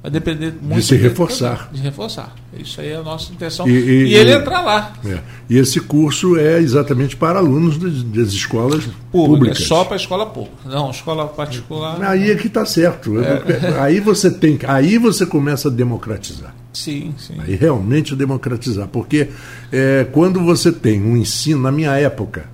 [0.01, 1.69] vai depender muito de se reforçar.
[1.71, 2.33] De reforçar.
[2.57, 3.67] Isso aí é a nossa intenção.
[3.67, 4.93] E, e, e ele entrar lá.
[5.05, 5.19] É.
[5.49, 9.61] E esse curso é exatamente para alunos das, das escolas Pública, públicas.
[9.61, 10.57] É só para a escola pública.
[10.65, 12.01] Não, escola particular.
[12.03, 13.19] Aí é que está certo.
[13.19, 13.79] É.
[13.79, 16.55] Aí você tem, aí você começa a democratizar.
[16.73, 17.35] Sim, sim.
[17.37, 19.29] Aí realmente democratizar, porque
[19.71, 22.45] é, quando você tem um ensino, na minha época,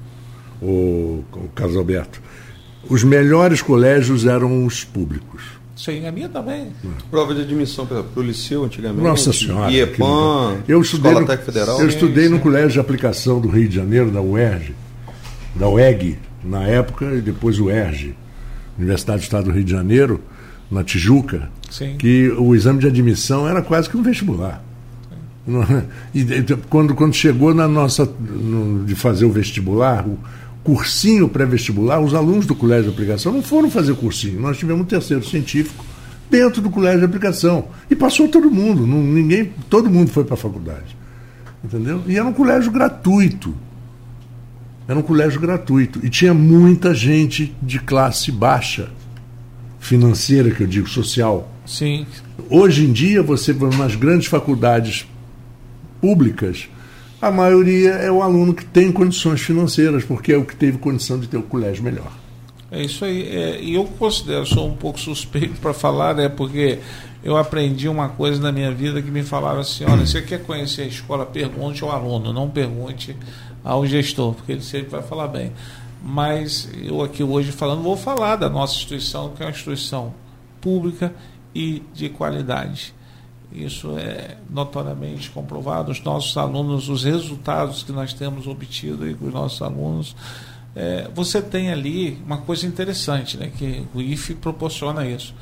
[0.61, 2.19] o, o Carlos Alberto,
[2.89, 6.73] os melhores colégios eram os públicos Sim, a minha também.
[7.11, 9.03] Prova de admissão para o liceu antigamente.
[9.03, 9.71] Nossa Senhora.
[9.71, 11.79] IEPAN, eu estudei Escola no, Federal.
[11.79, 12.41] Eu estudei sim, no sim.
[12.41, 14.73] Colégio de Aplicação do Rio de Janeiro, da UERJ,
[15.55, 18.15] da UEG, na época, e depois o ERJ,
[18.77, 20.19] Universidade do Estado do Rio de Janeiro,
[20.69, 21.95] na Tijuca, sim.
[21.97, 24.63] que o exame de admissão era quase que um vestibular.
[26.13, 26.25] E,
[26.69, 30.19] quando, quando chegou na nossa no, de fazer o vestibular, o,
[30.67, 34.41] cursinho pré-vestibular, os alunos do colégio de aplicação não foram fazer cursinho.
[34.41, 35.85] Nós tivemos um terceiro científico
[36.29, 37.69] dentro do colégio de aplicação.
[37.89, 40.97] E passou todo mundo, não, ninguém, todo mundo foi para a faculdade.
[41.63, 42.03] Entendeu?
[42.05, 43.55] E era um colégio gratuito.
[44.89, 46.05] Era um colégio gratuito.
[46.05, 48.89] E tinha muita gente de classe baixa,
[49.79, 51.49] financeira, que eu digo, social.
[51.65, 52.05] Sim.
[52.49, 55.07] Hoje em dia, você vai nas grandes faculdades
[56.01, 56.67] públicas,
[57.21, 61.19] a maioria é o aluno que tem condições financeiras, porque é o que teve condição
[61.19, 62.11] de ter o colégio melhor.
[62.71, 63.23] É isso aí.
[63.23, 66.79] É, e eu considero, sou um pouco suspeito para falar, né, porque
[67.23, 70.83] eu aprendi uma coisa na minha vida que me falaram assim: olha, você quer conhecer
[70.83, 73.15] a escola, pergunte ao aluno, não pergunte
[73.63, 75.51] ao gestor, porque ele sempre vai falar bem.
[76.03, 80.13] Mas eu aqui hoje falando, vou falar da nossa instituição, que é uma instituição
[80.61, 81.13] pública
[81.55, 82.93] e de qualidade.
[83.51, 85.91] Isso é notoriamente comprovado.
[85.91, 90.15] Os nossos alunos, os resultados que nós temos obtido aí com os nossos alunos,
[90.75, 95.33] é, você tem ali uma coisa interessante, né, que o IFE proporciona isso.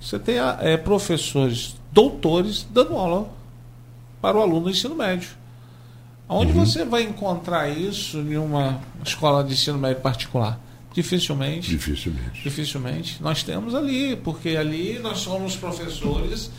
[0.00, 3.30] Você tem é, professores doutores dando aula
[4.20, 5.30] para o aluno do ensino médio.
[6.28, 6.64] Onde uhum.
[6.64, 10.58] você vai encontrar isso em uma escola de ensino médio particular?
[10.92, 11.70] Dificilmente.
[11.70, 12.42] Dificilmente.
[12.42, 13.22] Dificilmente.
[13.22, 16.50] Nós temos ali, porque ali nós somos professores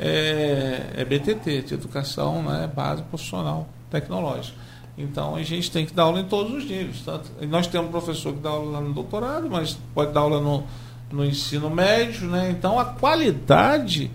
[0.00, 4.56] é, é BTT, de Educação né, Base Profissional Tecnológica.
[4.96, 7.02] Então a gente tem que dar aula em todos os níveis.
[7.04, 10.64] Tanto, nós temos um professor que dá aula no doutorado, mas pode dar aula no,
[11.12, 12.26] no ensino médio.
[12.26, 12.50] Né?
[12.50, 14.10] Então a qualidade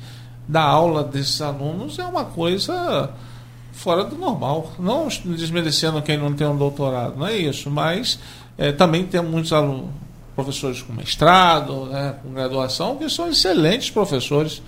[0.47, 3.11] da aula desses alunos é uma coisa
[3.71, 4.71] fora do normal.
[4.79, 8.19] Não desmerecendo quem não tem um doutorado, não é isso, mas
[8.57, 9.89] é, também tem muitos alunos,
[10.35, 14.61] professores com mestrado, né, com graduação, que são excelentes professores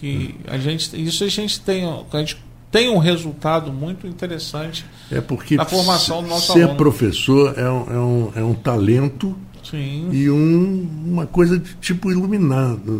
[0.00, 2.36] que a gente isso a gente tem a gente
[2.70, 6.76] tem um resultado muito interessante é porque na formação do nosso ser aluno.
[6.76, 10.08] professor é um, é um, é um talento Sim.
[10.12, 12.92] e um, uma coisa de tipo iluminado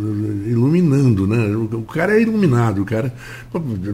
[0.46, 3.12] iluminando né o, cara é iluminado o cara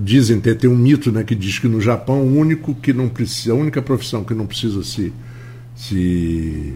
[0.02, 3.08] dizem tem, tem um mito né que diz que no Japão o único que não
[3.08, 5.12] precisa a única profissão que não precisa se
[5.74, 6.74] se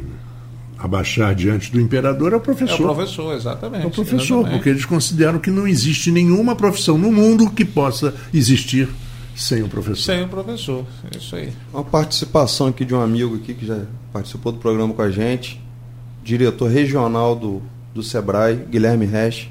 [0.87, 2.88] abaixar diante do imperador é o professor.
[2.88, 3.85] É o professor, exatamente.
[3.85, 4.53] É o professor, exatamente.
[4.53, 8.88] porque eles consideram que não existe nenhuma profissão no mundo que possa existir
[9.35, 10.03] sem o professor.
[10.03, 11.53] Sem o professor, é isso aí.
[11.72, 15.61] Uma participação aqui de um amigo aqui que já participou do programa com a gente,
[16.25, 17.61] diretor regional do,
[17.94, 19.51] do Sebrae, Guilherme Resch,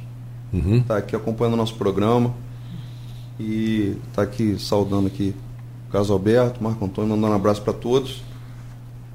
[0.53, 0.81] está uhum.
[0.81, 2.33] Tá aqui acompanhando o nosso programa
[3.39, 5.35] e está aqui saudando aqui
[5.87, 8.23] o Carlos Alberto, Marco Antônio, mandando um abraço para todos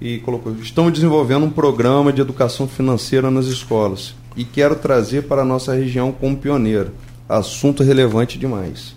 [0.00, 5.42] e colocou: estamos desenvolvendo um programa de educação financeira nas escolas e quero trazer para
[5.42, 6.92] a nossa região como pioneiro.
[7.28, 8.96] Assunto relevante demais.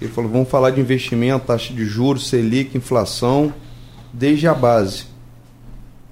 [0.00, 3.52] Ele falou: vamos falar de investimento, taxa de juros, Selic, inflação,
[4.12, 5.06] desde a base.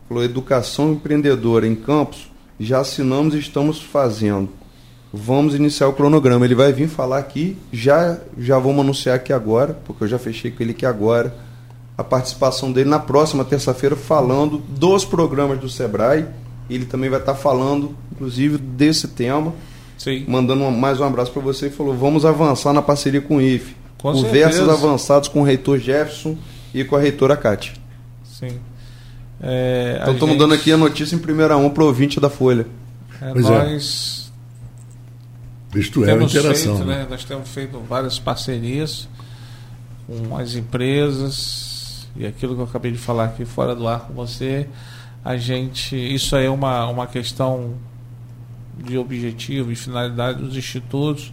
[0.09, 4.49] Falou: educação empreendedora em campos, já assinamos e estamos fazendo.
[5.17, 6.45] Vamos iniciar o cronograma.
[6.45, 10.51] Ele vai vir falar aqui, já, já vamos anunciar aqui agora, porque eu já fechei
[10.51, 11.44] com ele aqui agora
[11.97, 16.27] a participação dele na próxima terça-feira falando dos programas do Sebrae.
[16.69, 19.53] Ele também vai estar falando, inclusive, desse tema.
[19.99, 20.25] Sim.
[20.27, 23.77] Mandando mais um abraço para você e falou: vamos avançar na parceria com o IFE.
[23.99, 24.73] Com Conversas certeza.
[24.73, 26.37] avançadas com o reitor Jefferson
[26.75, 27.75] e com a reitora Cátia.
[28.25, 28.59] Sim.
[29.41, 30.43] É, então estamos gente...
[30.43, 32.67] dando aqui a notícia em primeira mão para o ouvinte da Folha.
[33.21, 33.49] É, pois é.
[33.51, 34.33] nós
[35.75, 35.79] é.
[35.79, 36.77] Isto é uma interação.
[36.77, 37.07] Feito, né?
[37.09, 39.09] Nós temos feito várias parcerias
[40.07, 41.74] com as empresas,
[42.17, 44.69] e aquilo que eu acabei de falar aqui fora do ar com você,
[45.25, 45.97] a gente.
[45.97, 47.75] Isso aí é uma, uma questão
[48.77, 51.33] de objetivo e finalidade dos institutos,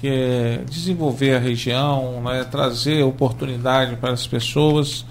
[0.00, 5.04] que é desenvolver a região, né, trazer oportunidade para as pessoas.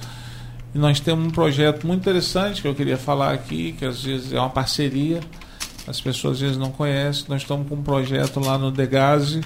[0.74, 4.34] E nós temos um projeto muito interessante que eu queria falar aqui, que às vezes
[4.34, 5.20] é uma parceria,
[5.88, 7.26] as pessoas às vezes não conhecem.
[7.30, 9.42] Nós estamos com um projeto lá no Degase,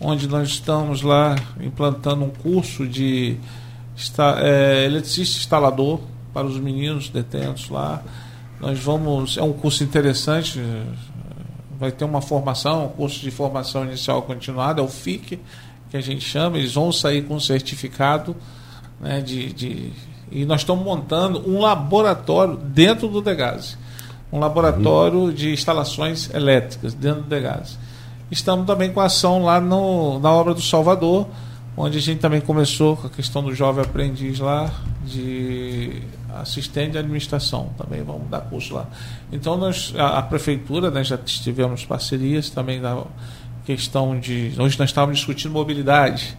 [0.00, 3.38] onde nós estamos lá implantando um curso de
[4.42, 6.00] é, eletricista instalador
[6.32, 8.02] para os meninos detentos lá.
[8.60, 9.36] Nós vamos.
[9.36, 10.60] É um curso interessante,
[11.78, 15.38] vai ter uma formação, um curso de formação inicial continuada, é o FIC,
[15.90, 18.34] que a gente chama, eles vão sair com um certificado
[19.00, 19.92] né, de, de,
[20.30, 23.76] e nós estamos montando um laboratório dentro do Degase.
[24.32, 25.32] Um laboratório uhum.
[25.32, 27.78] de instalações elétricas dentro do Degase.
[28.30, 31.28] Estamos também com ação lá no, na obra do Salvador,
[31.76, 34.72] onde a gente também começou com a questão do jovem aprendiz lá,
[35.04, 36.02] de
[36.34, 38.86] assistente de administração, também vamos dar curso lá.
[39.30, 43.04] Então nós, a, a prefeitura, né, já tivemos parcerias também na
[43.64, 44.52] questão de.
[44.58, 46.36] Hoje nós estávamos discutindo mobilidade.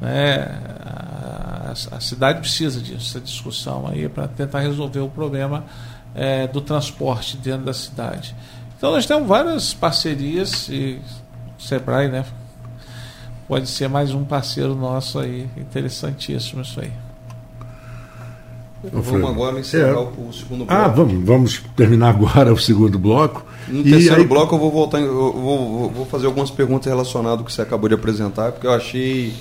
[0.00, 0.38] Né?
[0.84, 5.64] A, a cidade precisa disso, essa discussão aí, para tentar resolver o problema
[6.14, 8.34] é, do transporte dentro da cidade.
[8.76, 11.00] Então nós temos várias parcerias e
[11.58, 12.24] o Sebrae, né?
[13.52, 16.90] Pode ser mais um parceiro nosso aí, interessantíssimo isso aí.
[18.90, 19.94] Vamos agora encerrar é.
[19.98, 20.72] o segundo ah, bloco.
[20.72, 23.44] Ah, vamos, vamos terminar agora o segundo bloco.
[23.68, 24.26] No e terceiro aí...
[24.26, 27.90] bloco eu vou voltar, eu vou, vou fazer algumas perguntas relacionadas ao que você acabou
[27.90, 29.34] de apresentar, porque eu achei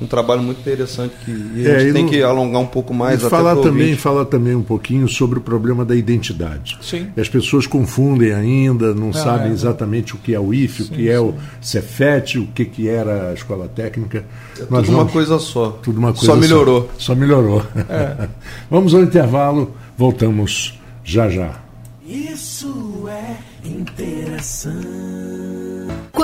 [0.00, 3.22] um trabalho muito interessante que a é, gente tem no, que alongar um pouco mais.
[3.22, 6.78] E falar também, falar também um pouquinho sobre o problema da identidade.
[6.80, 7.08] Sim.
[7.16, 10.88] As pessoas confundem ainda, não ah, sabem é, exatamente o que é o IF, sim,
[10.88, 11.08] o que sim.
[11.08, 14.24] é o Cefet, o que, que era a escola técnica.
[14.52, 15.70] É tudo vamos, uma coisa só.
[15.82, 16.88] Tudo uma coisa só melhorou.
[16.96, 17.62] Só, só melhorou.
[17.88, 18.28] É.
[18.70, 21.60] vamos ao intervalo, voltamos já já.
[22.06, 23.36] Isso é
[23.68, 24.72] interação.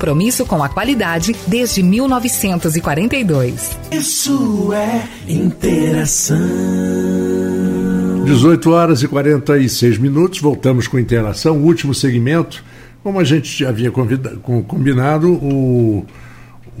[0.00, 3.76] compromisso com a qualidade desde 1942.
[3.92, 6.38] Isso é interação.
[8.24, 12.64] 18 horas e 46 minutos, voltamos com interação, último segmento.
[13.02, 16.06] Como a gente já havia combinado, o,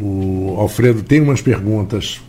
[0.00, 2.22] o Alfredo tem umas perguntas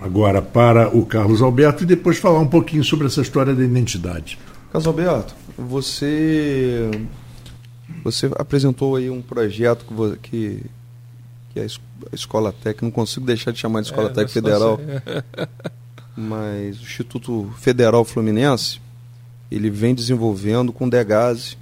[0.00, 4.38] agora para o Carlos Alberto e depois falar um pouquinho sobre essa história da identidade.
[4.72, 6.90] Carlos Alberto, você
[8.04, 9.84] você apresentou aí um projeto
[10.22, 10.62] que,
[11.50, 14.80] que é a Escola Técnica, não consigo deixar de chamar de Escola é, Técnica Federal,
[16.16, 18.80] mas o Instituto Federal Fluminense,
[19.50, 21.56] ele vem desenvolvendo com Degase,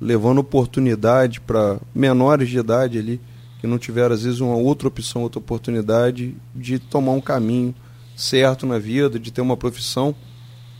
[0.00, 3.20] levando oportunidade para menores de idade ali,
[3.60, 7.74] que não tiveram às vezes uma outra opção, outra oportunidade de tomar um caminho
[8.16, 10.14] certo na vida, de ter uma profissão.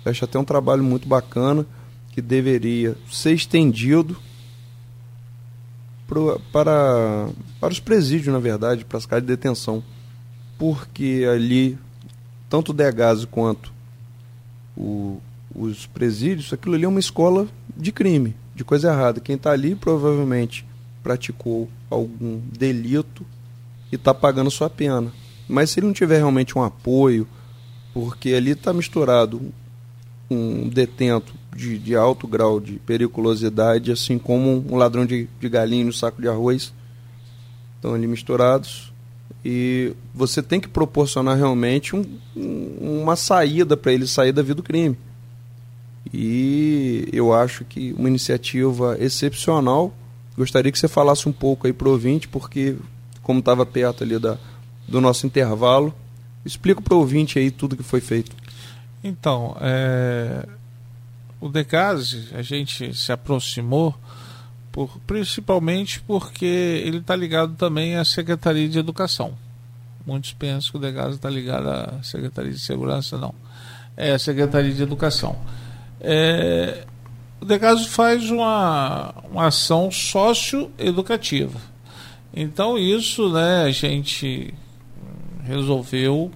[0.04, 1.66] Eu acho até um trabalho muito bacana
[2.12, 4.16] que deveria ser estendido
[6.10, 7.28] pro, para,
[7.60, 9.80] para os presídios, na verdade, para as casas de detenção.
[10.58, 11.78] Porque ali,
[12.48, 13.72] tanto o Degase quanto
[14.76, 15.20] o,
[15.54, 17.46] os presídios, aquilo ali é uma escola
[17.76, 19.20] de crime, de coisa errada.
[19.20, 20.66] Quem está ali provavelmente
[21.00, 23.24] praticou algum delito
[23.92, 25.12] e está pagando sua pena.
[25.48, 27.26] Mas se ele não tiver realmente um apoio,
[27.94, 29.40] porque ali está misturado
[30.30, 35.84] um detento de, de, alto grau de periculosidade, assim como um ladrão de, de galinha
[35.84, 36.72] no saco de arroz.
[37.76, 38.92] Estão ali misturados.
[39.44, 42.04] E você tem que proporcionar realmente um,
[42.36, 44.96] um, uma saída para ele sair da vida do crime.
[46.12, 49.94] E eu acho que uma iniciativa excepcional.
[50.36, 52.76] Gostaria que você falasse um pouco aí para o ouvinte, porque,
[53.22, 54.38] como estava perto ali da,
[54.86, 55.94] do nosso intervalo,
[56.44, 58.34] explica para o ouvinte aí tudo que foi feito.
[59.02, 60.46] Então, é,
[61.40, 63.94] o Decase a gente se aproximou
[64.70, 66.44] por, principalmente porque
[66.84, 69.34] ele está ligado também à Secretaria de Educação.
[70.06, 73.34] Muitos pensam que o Decase está ligado à Secretaria de Segurança, não.
[73.96, 75.36] É a Secretaria de Educação.
[76.00, 76.84] É,
[77.40, 81.60] o Decase faz uma, uma ação socioeducativa.
[82.34, 84.54] Então isso né, a gente
[85.44, 86.30] resolveu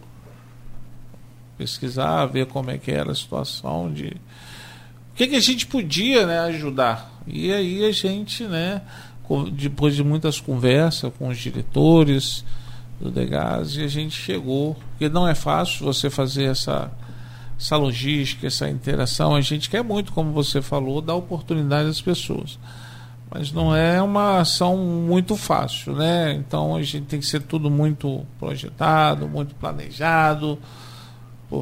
[1.56, 6.26] pesquisar, ver como é que era a situação de o que, que a gente podia
[6.26, 7.22] né, ajudar.
[7.26, 8.82] E aí a gente, né,
[9.52, 12.44] depois de muitas conversas com os diretores
[13.00, 16.90] do Degas, a gente chegou, porque não é fácil você fazer essa
[17.58, 19.34] essa logística, essa interação.
[19.34, 22.58] A gente quer muito, como você falou, dar oportunidade às pessoas.
[23.30, 26.32] Mas não é uma ação muito fácil, né?
[26.34, 30.58] Então a gente tem que ser tudo muito projetado, muito planejado,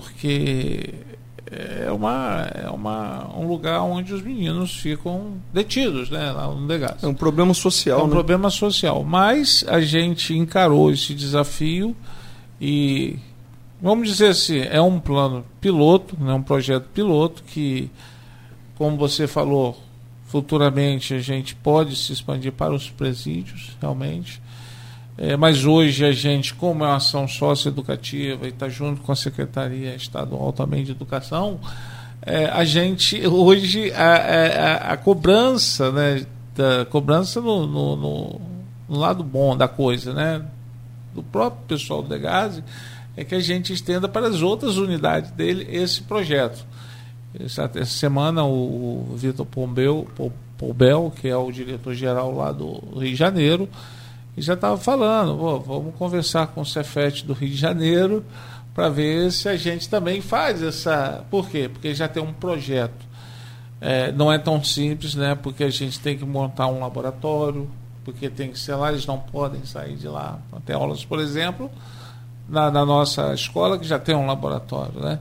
[0.01, 0.95] porque
[1.51, 7.03] é uma é uma um lugar onde os meninos ficam detidos, né, lá no Degas.
[7.03, 8.13] É um problema social, É um né?
[8.13, 11.95] problema social, mas a gente encarou esse desafio
[12.61, 13.19] e
[13.81, 17.91] vamos dizer assim, é um plano piloto, né, um projeto piloto que
[18.77, 19.79] como você falou,
[20.27, 24.41] futuramente a gente pode se expandir para os presídios, realmente.
[25.17, 29.17] É, mas hoje a gente, como é uma ação socioeducativa e está junto com a
[29.17, 31.61] Secretaria Estadual também de Educação,
[32.23, 38.41] é, a gente hoje a, a, a cobrança, né, da cobrança no, no, no,
[38.89, 40.43] no lado bom da coisa, né,
[41.15, 42.65] do próprio pessoal do Degase,
[43.17, 46.65] é que a gente estenda para as outras unidades dele esse projeto.
[47.39, 50.07] Essa, essa semana o, o Vitor Pombel,
[50.57, 53.69] Pombel, que é o diretor-geral lá do Rio de Janeiro,
[54.37, 58.25] e já estava falando, "Pô, vamos conversar com o Cefete do Rio de Janeiro
[58.75, 61.25] para ver se a gente também faz essa.
[61.31, 61.69] Por quê?
[61.73, 63.13] Porque já tem um projeto.
[63.81, 65.35] É, não é tão simples, né?
[65.35, 67.69] Porque a gente tem que montar um laboratório,
[68.05, 70.39] porque tem que ser lá, eles não podem sair de lá.
[70.65, 71.71] Tem aulas, por exemplo,
[72.49, 75.19] na, na nossa escola que já tem um laboratório, né?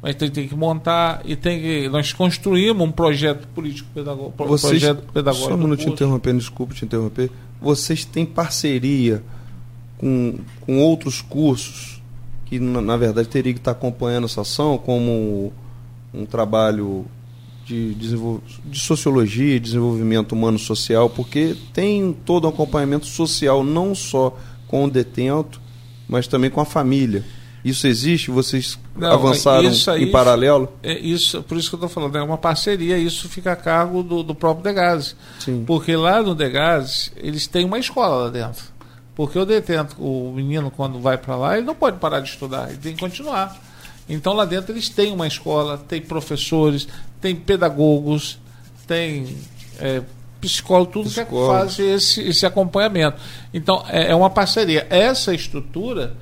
[0.00, 1.88] Mas tem, tem que montar e tem que.
[1.88, 4.46] Nós construímos um projeto político pedagógico.
[4.46, 5.48] Vocês, projeto pedagógico.
[5.48, 7.30] só um minuto te interrompendo, desculpe te interromper.
[7.60, 9.22] Vocês têm parceria
[9.98, 12.02] com, com outros cursos
[12.44, 15.52] que, na, na verdade, teria que estar acompanhando essa ação, como
[16.14, 17.04] um trabalho
[17.66, 24.38] de, de sociologia desenvolvimento humano social, porque tem todo um acompanhamento social, não só
[24.68, 25.60] com o detento,
[26.08, 27.24] mas também com a família.
[27.64, 28.30] Isso existe?
[28.30, 30.72] Vocês Não, avançaram isso aí- em paralelo?
[30.82, 34.02] É isso, por isso que eu estou falando, é uma parceria, isso fica a cargo
[34.02, 34.72] do, do próprio.
[35.40, 35.64] Sim.
[35.66, 38.64] Porque lá no Degase, eles têm uma escola lá dentro.
[39.14, 42.68] Porque o detento, o menino, quando vai para lá, ele não pode parar de estudar,
[42.68, 43.56] ele tem que continuar.
[44.08, 46.86] Então lá dentro eles têm uma escola, tem professores,
[47.20, 48.38] tem pedagogos,
[48.86, 49.36] tem
[49.80, 50.02] é,
[50.40, 51.52] psicólogo, tudo que Psicólogo.
[51.58, 53.16] faz esse, esse acompanhamento.
[53.52, 54.86] Então é, é uma parceria.
[54.90, 56.14] Essa estrutura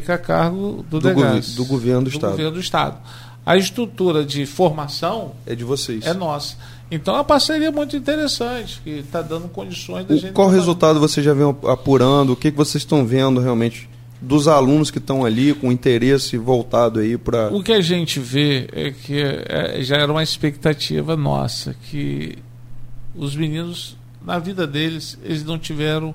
[0.00, 2.30] fica a cargo do, Do Degase, do governo do Estado.
[2.30, 2.96] governo do Estado.
[3.44, 6.06] A estrutura de formação É de vocês.
[6.06, 6.56] é nossa.
[6.90, 10.32] Então é uma parceria muito interessante, que está dando condições da O- gente.
[10.32, 10.60] qual trabalhar.
[10.60, 12.32] resultado você já vem apurando?
[12.32, 13.88] O que, que vocês estão vendo realmente
[14.20, 18.68] dos alunos que estão ali com interesse voltado aí para O que a gente vê
[18.72, 22.38] é que é, já era uma expectativa nossa, que
[23.16, 26.14] os meninos, na vida deles, eles não tiveram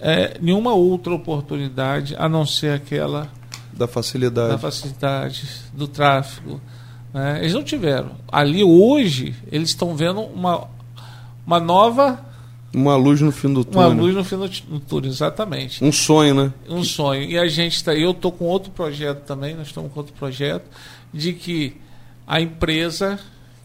[0.00, 3.28] é, nenhuma outra oportunidade a não ser aquela
[3.72, 4.50] da facilidade?
[4.50, 6.60] da facilidade, do tráfego.
[7.12, 7.38] né?
[7.40, 8.12] Eles não tiveram.
[8.30, 10.66] Ali hoje, eles estão vendo uma,
[11.46, 12.20] uma nova
[12.74, 13.92] Uma luz no fim do uma túnel.
[13.92, 15.84] luz no fim do, túnel, exatamente.
[15.84, 16.52] Um sonho, né?
[16.68, 17.22] um sonho.
[17.22, 17.94] E a gente está.
[17.94, 20.64] Eu estou com outro projeto também, nós estamos com outro projeto,
[21.12, 21.76] de que
[22.26, 23.18] a empresa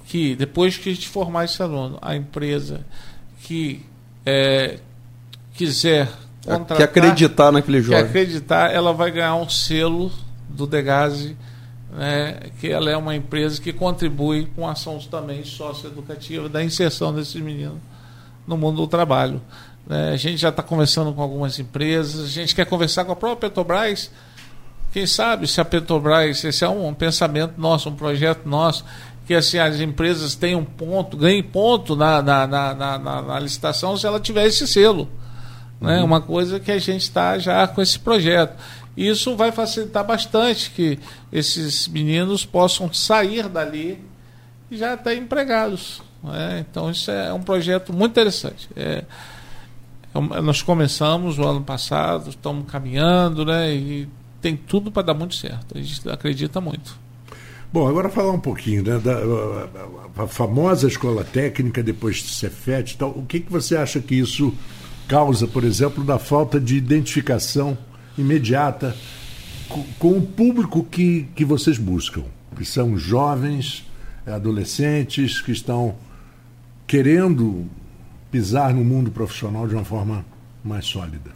[0.06, 2.86] que, depois que a gente formar esse aluno, a empresa
[3.44, 3.82] que
[4.26, 4.80] é,
[5.56, 6.10] quiser
[6.46, 8.02] contratar, Que acreditar naquele que jovem.
[8.04, 10.12] acreditar, ela vai ganhar um selo
[10.50, 11.36] do Degase,
[11.92, 17.36] né, que ela é uma empresa que contribui com ações também socioeducativas da inserção desses
[17.42, 17.78] meninos
[18.48, 19.42] no mundo do trabalho.
[19.88, 20.12] né.
[20.12, 23.50] a gente já está conversando com algumas empresas, a gente quer conversar com a própria
[23.50, 24.10] Petrobras.
[24.92, 28.84] Quem sabe se a Petrobras, esse é um pensamento nosso, um projeto nosso,
[29.26, 33.96] que assim, as empresas tenham ponto, ganhem ponto na, na, na, na, na- na licitação
[33.98, 35.08] se ela tiver esse selo.
[35.84, 36.02] Né?
[36.02, 38.58] Uma coisa que a gente está já com esse projeto.
[38.96, 40.98] Isso vai facilitar bastante que
[41.32, 44.00] esses meninos possam sair dali
[44.72, 46.02] e já estar empregados.
[46.24, 46.66] né?
[46.70, 48.70] Então, isso é um projeto muito interessante.
[48.78, 49.04] É,
[50.16, 53.74] é nós começamos o ano passado, estamos caminhando, né?
[53.74, 54.08] E
[54.42, 55.78] tem tudo para dar muito certo.
[55.78, 56.98] A gente acredita muito.
[57.74, 62.94] Bom, agora falar um pouquinho né, da a, a famosa escola técnica, depois de Cefet
[62.94, 63.10] e tal.
[63.10, 64.54] O que, que você acha que isso
[65.08, 67.78] causa, por exemplo, da falta de identificação
[68.18, 68.96] imediata
[69.68, 72.24] com, com o público que, que vocês buscam?
[72.56, 73.86] Que são jovens,
[74.26, 75.96] adolescentes, que estão
[76.86, 77.68] querendo
[78.32, 80.26] pisar no mundo profissional de uma forma
[80.64, 81.32] mais sólida.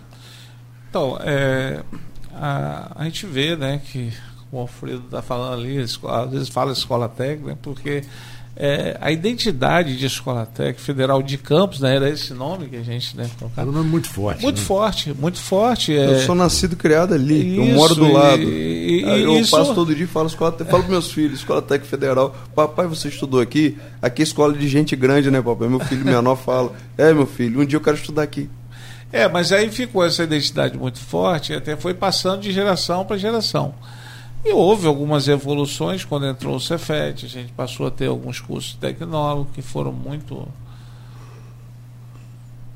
[0.89, 1.83] Então, é,
[2.33, 4.13] a, a gente vê né, que
[4.51, 8.03] o Alfredo está falando ali, às vezes fala escola técnica, porque
[8.59, 12.81] é, a identidade de Escola Técnica Federal de Campos, né, era esse nome que a
[12.83, 14.41] gente né, Era um nome muito forte.
[14.41, 14.65] Muito né?
[14.65, 15.95] forte, muito forte.
[15.95, 18.41] É, Eu sou nascido e criado ali, eu Isso, moro do lado.
[18.41, 21.39] e- e- Aí eu isso- passo todo dia e falo, escola, falo pros meus filhos,
[21.39, 23.77] Escola Técnica Federal, papai, você estudou aqui?
[24.01, 25.67] Aqui é escola de gente grande, né, papai?
[25.67, 28.49] Meu filho menor fala, é, meu filho, um dia eu quero estudar aqui.
[29.11, 33.73] É, mas aí ficou essa identidade muito forte até foi passando de geração para geração.
[34.47, 38.75] E houve algumas evoluções quando entrou o Cefet, a gente passou a ter alguns cursos
[38.75, 40.47] tecnólogos que foram muito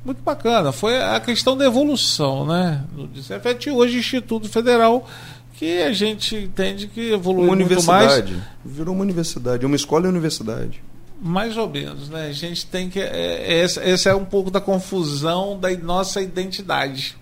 [0.04, 0.70] muito bacana.
[0.70, 2.84] Foi a questão da evolução, né?
[2.92, 5.08] Do Cefet e hoje Instituto Federal
[5.54, 8.44] que a gente entende que evoluiu Uma muito mais universidade.
[8.62, 10.82] Virou uma universidade, uma escola e universidade.
[11.22, 12.26] mais ou menos, né?
[12.26, 13.00] A gente tem que.
[13.00, 17.16] É, é, essa, essa é um pouco da confusão da nossa identidade.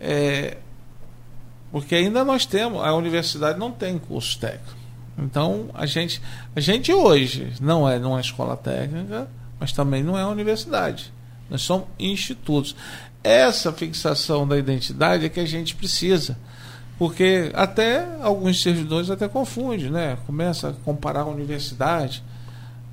[0.00, 0.56] É,
[1.72, 4.76] porque ainda nós temos, a universidade não tem curso técnico.
[5.18, 6.20] Então, a gente,
[6.54, 9.26] a gente hoje não é numa escola técnica,
[9.58, 11.12] mas também não é universidade.
[11.48, 12.76] Nós somos institutos.
[13.24, 16.36] Essa fixação da identidade é que a gente precisa.
[16.98, 20.18] Porque até alguns servidores até confundem, né?
[20.26, 22.22] Começa a comparar a universidade.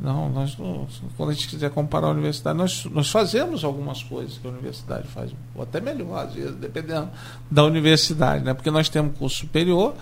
[0.02, 0.88] Não, nós não,
[1.18, 5.08] quando a gente quiser comparar a universidade, nós, nós fazemos algumas coisas que a universidade
[5.10, 7.10] faz, ou até melhor, às vezes, dependendo
[7.52, 8.54] da universidade, né?
[8.54, 9.94] porque nós temos curso superior,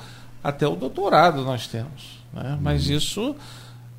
[0.43, 2.21] até o doutorado nós temos.
[2.31, 2.59] Né?
[2.61, 3.35] Mas isso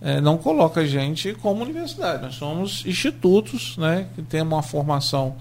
[0.00, 2.22] eh, não coloca a gente como universidade.
[2.22, 4.06] Nós somos institutos né?
[4.14, 5.34] que temos uma formação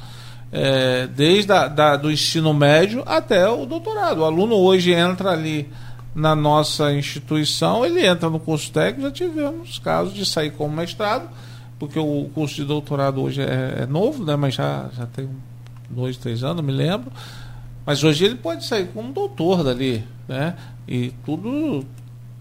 [0.52, 4.22] eh, desde a, da, do ensino médio até o doutorado.
[4.22, 5.70] O aluno hoje entra ali
[6.18, 11.30] na nossa instituição, ele entra no curso técnico, já tivemos casos de sair como mestrado,
[11.78, 15.30] porque o curso de doutorado hoje é, é novo, né, mas já, já tem
[15.88, 17.12] dois, três anos, me lembro.
[17.86, 20.56] Mas hoje ele pode sair como doutor dali, né?
[20.88, 21.86] E tudo.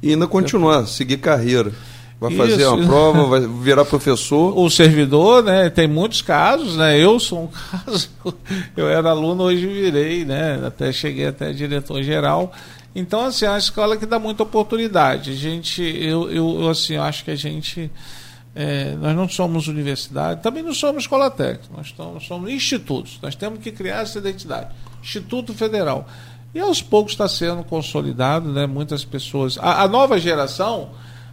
[0.02, 1.70] E ainda continuar, seguir carreira.
[2.18, 2.42] Vai Isso.
[2.42, 4.58] fazer uma prova, vai virar professor.
[4.58, 5.70] O servidor, né?
[5.70, 6.98] Tem muitos casos, né?
[6.98, 7.46] Eu sou um
[7.84, 8.08] caso.
[8.76, 10.60] Eu era aluno, hoje virei, né?
[10.66, 12.52] Até cheguei até diretor geral.
[12.98, 15.30] Então, assim, é uma escola que dá muita oportunidade.
[15.30, 17.90] A gente, eu, eu, assim, acho que a gente.
[18.54, 23.18] é, nós não somos universidade, também não somos escola técnica, nós somos, somos institutos.
[23.20, 24.74] Nós temos que criar essa identidade.
[25.02, 26.08] Instituto Federal.
[26.54, 28.66] E aos poucos está sendo consolidado, né?
[28.66, 29.58] Muitas pessoas.
[29.58, 30.92] A, a nova geração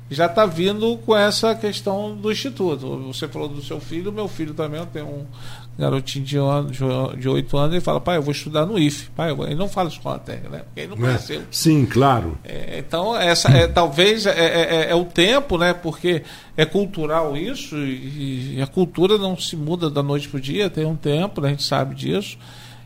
[0.10, 2.98] já está vindo com essa questão do instituto.
[3.08, 5.26] Você falou do seu filho, meu filho também, eu tenho um
[5.80, 9.10] garotinho de, ano, de- de 8 anos, ele fala, pai, eu vou estudar no IFE.
[9.16, 10.60] Pai, eu vou-" ele não fala escola técnica, né?
[10.66, 11.08] Porque ele não Né?
[11.08, 11.42] conheceu.
[11.50, 12.38] Sim, claro.
[12.44, 15.74] É, então, essa é, talvez é, é- é- é o tempo, né?
[15.74, 16.22] Porque
[16.56, 20.70] é cultural isso, e, e a cultura não se muda da noite para o dia,
[20.70, 22.38] tem um tempo, né, a gente sabe disso.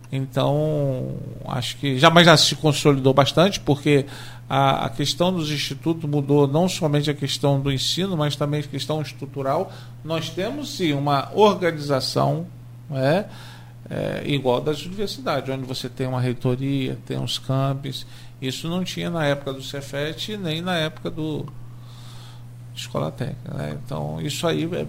[0.10, 1.16] Então,
[1.46, 4.06] acho que já, mas já se consolidou bastante, porque
[4.50, 8.64] a, a questão dos institutos mudou não somente a questão do ensino, mas também a
[8.64, 9.72] questão estrutural.
[10.04, 12.48] Nós temos sim uma organização
[12.90, 13.26] né,
[13.90, 18.06] é, igual das universidades, onde você tem uma reitoria, tem uns campos.
[18.42, 21.46] Isso não tinha na época do Cefet nem na época do
[22.76, 23.54] Escola Técnica.
[23.54, 23.78] Né?
[23.84, 24.86] Então, isso aí é, é,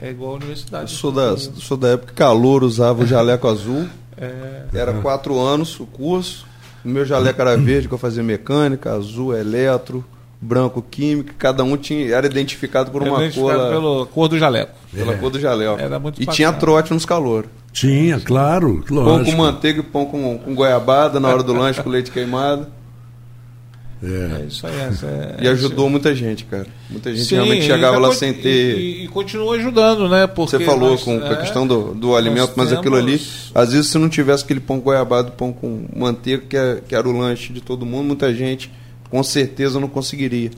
[0.00, 0.92] é, é igual à universidade.
[0.92, 3.88] Eu sou da, sou da época que calor usava o jaleco azul.
[4.16, 6.46] É, Era quatro anos o curso.
[6.86, 10.04] O meu jaleco era verde, que eu fazia mecânica, azul, eletro,
[10.40, 11.34] branco, química.
[11.36, 14.72] Cada um tinha, era identificado por uma identificado cor, pela cor do jaleco.
[14.94, 15.80] pela cor do jaleco.
[15.80, 16.36] Era muito e bacana.
[16.36, 17.50] tinha trote nos calores.
[17.72, 19.32] Tinha, claro, Pão lógico.
[19.32, 22.68] com manteiga e pão com, com goiabada na hora do lanche com leite queimado.
[24.06, 24.42] É.
[24.42, 24.72] É isso aí.
[24.74, 26.66] é- E ajudou muita gente, cara.
[26.88, 28.78] Muita gente Sim, realmente chegava lá sem ter.
[28.78, 30.26] E, e continua ajudando, né?
[30.26, 32.96] Porque Você falou nós- com, com a é, questão do, do alimento, mas nós aquilo
[32.96, 36.80] ali, temos- às vezes se não tivesse aquele pão goiabado, pão com manteiga, que, é-
[36.86, 38.70] que era o lanche de todo mundo, muita gente
[39.10, 40.50] com certeza não conseguiria.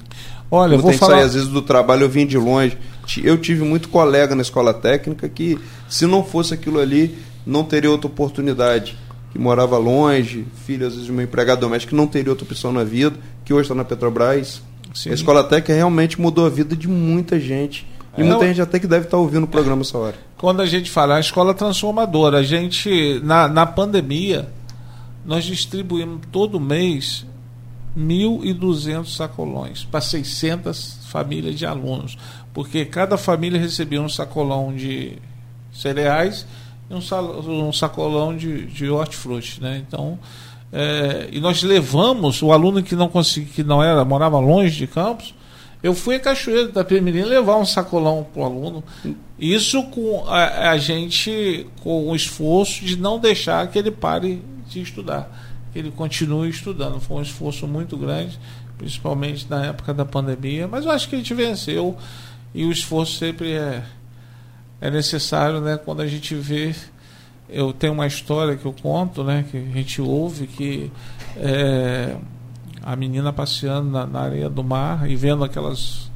[0.51, 1.17] Olha, eu vou falar.
[1.17, 2.77] sai às vezes do trabalho, eu vim de longe.
[3.23, 7.91] Eu tive muito colega na escola técnica que, se não fosse aquilo ali, não teria
[7.91, 8.97] outra oportunidade.
[9.31, 12.73] Que morava longe, filho às vezes de uma empregada doméstica, que não teria outra opção
[12.73, 13.15] na vida,
[13.49, 14.61] que hoje está na Petrobras.
[14.95, 15.09] Sim.
[15.09, 17.87] A escola técnica realmente mudou a vida de muita gente.
[18.17, 20.17] E muita gente até que deve estar ouvindo o programa essa hora.
[20.37, 24.49] quando a gente fala a escola transformadora, a gente, na, na pandemia,
[25.25, 27.25] nós distribuímos todo mês
[27.97, 32.19] 1.200 sacolões para 600 famílias de alunos,
[32.53, 35.17] porque cada família recebia um sacolão de
[35.73, 36.47] cereais
[36.91, 39.83] e um, sal- um sacolão de, de hortifruti, né?
[39.87, 40.19] Então,
[40.73, 44.87] é, e nós levamos o aluno que não conseguia, que não era, morava longe de
[44.87, 45.35] Campos,
[45.83, 48.85] eu fui a Cachoeira da Mirim levar um sacolão para o aluno.
[49.39, 54.83] Isso com a, a gente, com o esforço de não deixar que ele pare de
[54.83, 55.31] estudar,
[55.73, 57.01] que ele continue estudando.
[57.01, 58.39] Foi um esforço muito grande,
[58.77, 61.97] principalmente na época da pandemia, mas eu acho que a gente venceu
[62.53, 63.85] e o esforço sempre é,
[64.81, 65.77] é necessário, né?
[65.77, 66.75] Quando a gente vê,
[67.49, 69.45] eu tenho uma história que eu conto, né?
[69.51, 70.91] Que a gente ouve que
[71.37, 72.17] é,
[72.83, 76.11] a menina passeando na, na areia do mar e vendo aquelas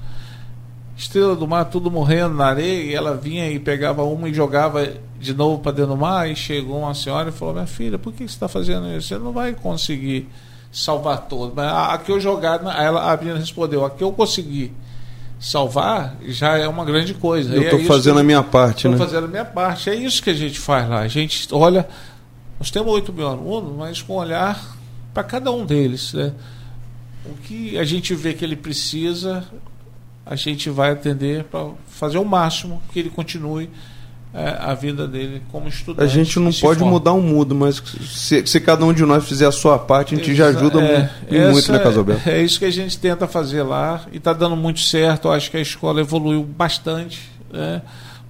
[0.97, 4.93] estrelas do mar tudo morrendo na areia e ela vinha e pegava uma e jogava
[5.19, 8.13] de novo para dentro do mar e chegou uma senhora e falou minha filha por
[8.13, 10.29] que você está fazendo isso você não vai conseguir
[10.71, 14.13] salvar todos mas a, a que eu jogar ela a menina respondeu a que eu
[14.13, 14.73] consegui
[15.43, 17.53] salvar já é uma grande coisa.
[17.53, 18.99] Eu estou é fazendo a minha parte estou né?
[18.99, 19.91] fazendo a minha parte.
[19.91, 21.01] É isso que a gente faz lá.
[21.01, 21.87] A gente olha
[22.61, 24.79] nós temos 8 mil alunos mas com olhar
[25.13, 26.33] para cada um deles né?
[27.27, 29.45] O que a gente vê que ele precisa
[30.25, 33.69] a gente vai atender para fazer o máximo que ele continue
[34.35, 36.05] é, a vida dele como estudante.
[36.05, 36.91] A gente não pode forma.
[36.91, 40.15] mudar o um mundo, mas se, se, cada um de nós fizer a sua parte,
[40.15, 42.29] a gente Exa já ajuda é, muito, muito, né, Casalberto?
[42.29, 45.29] É, é isso que a gente tenta fazer lá e está dando muito certo.
[45.29, 47.31] Eu acho que a escola evoluiu bastante.
[47.53, 47.83] Né?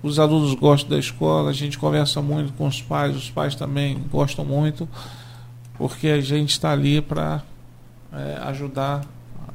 [0.02, 4.02] Os alunos gostam da escola, a gente conversa muito com os pais, os pais também
[4.10, 4.88] gostam muito,
[5.78, 7.42] porque a gente está ali para
[8.12, 9.02] é, ajudar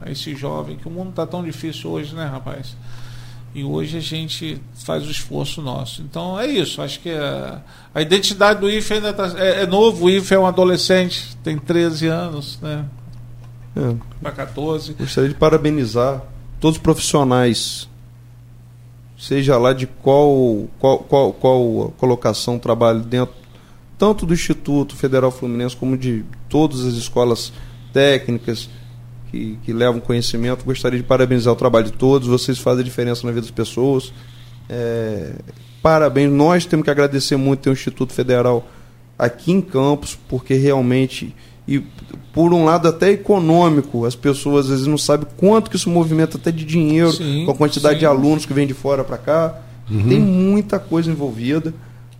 [0.05, 2.77] esse jovem, que o mundo está tão difícil hoje, né, rapaz?
[3.57, 6.03] E hoje a gente faz o esforço nosso.
[6.03, 6.79] Então é isso.
[6.79, 7.59] Acho que a,
[7.91, 10.05] a identidade do IFE ainda tá, é, é, novo.
[10.05, 12.85] O IFE é um adolescente, tem 13 anos, né?
[13.75, 13.95] É.
[14.21, 14.93] Para 14.
[14.93, 16.21] Gostaria de parabenizar
[16.59, 17.89] todos os profissionais,
[19.17, 23.33] seja lá de qual, qual, qual, qual colocação trabalho dentro,
[23.97, 27.51] tanto do Instituto Federal Fluminense como de todas as escolas
[27.91, 28.69] técnicas
[29.31, 30.63] que, que levam conhecimento.
[30.65, 32.27] Gostaria de parabenizar o trabalho de todos.
[32.27, 34.13] Vocês fazem a diferença na vida das pessoas.
[34.69, 35.33] É,
[35.81, 36.31] parabéns.
[36.31, 38.67] Nós temos que agradecer muito ter o Instituto Federal
[39.17, 41.35] aqui em Campos, porque realmente
[41.67, 41.83] e
[42.31, 46.37] por um lado até econômico, as pessoas às vezes não sabem quanto que isso movimenta
[46.37, 47.99] até de dinheiro, sim, com a quantidade sim.
[47.99, 49.59] de alunos que vem de fora para cá.
[49.89, 50.07] Uhum.
[50.07, 51.73] Tem muita coisa envolvida.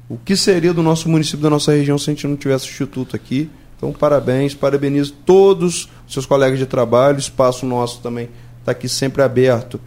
[0.10, 2.70] O que seria do nosso município, da nossa região, se a gente não tivesse o
[2.70, 3.50] instituto aqui?
[3.78, 7.18] Então, parabéns, parabenizo todos os seus colegas de trabalho.
[7.18, 8.30] O espaço nosso também
[8.60, 9.80] está aqui sempre aberto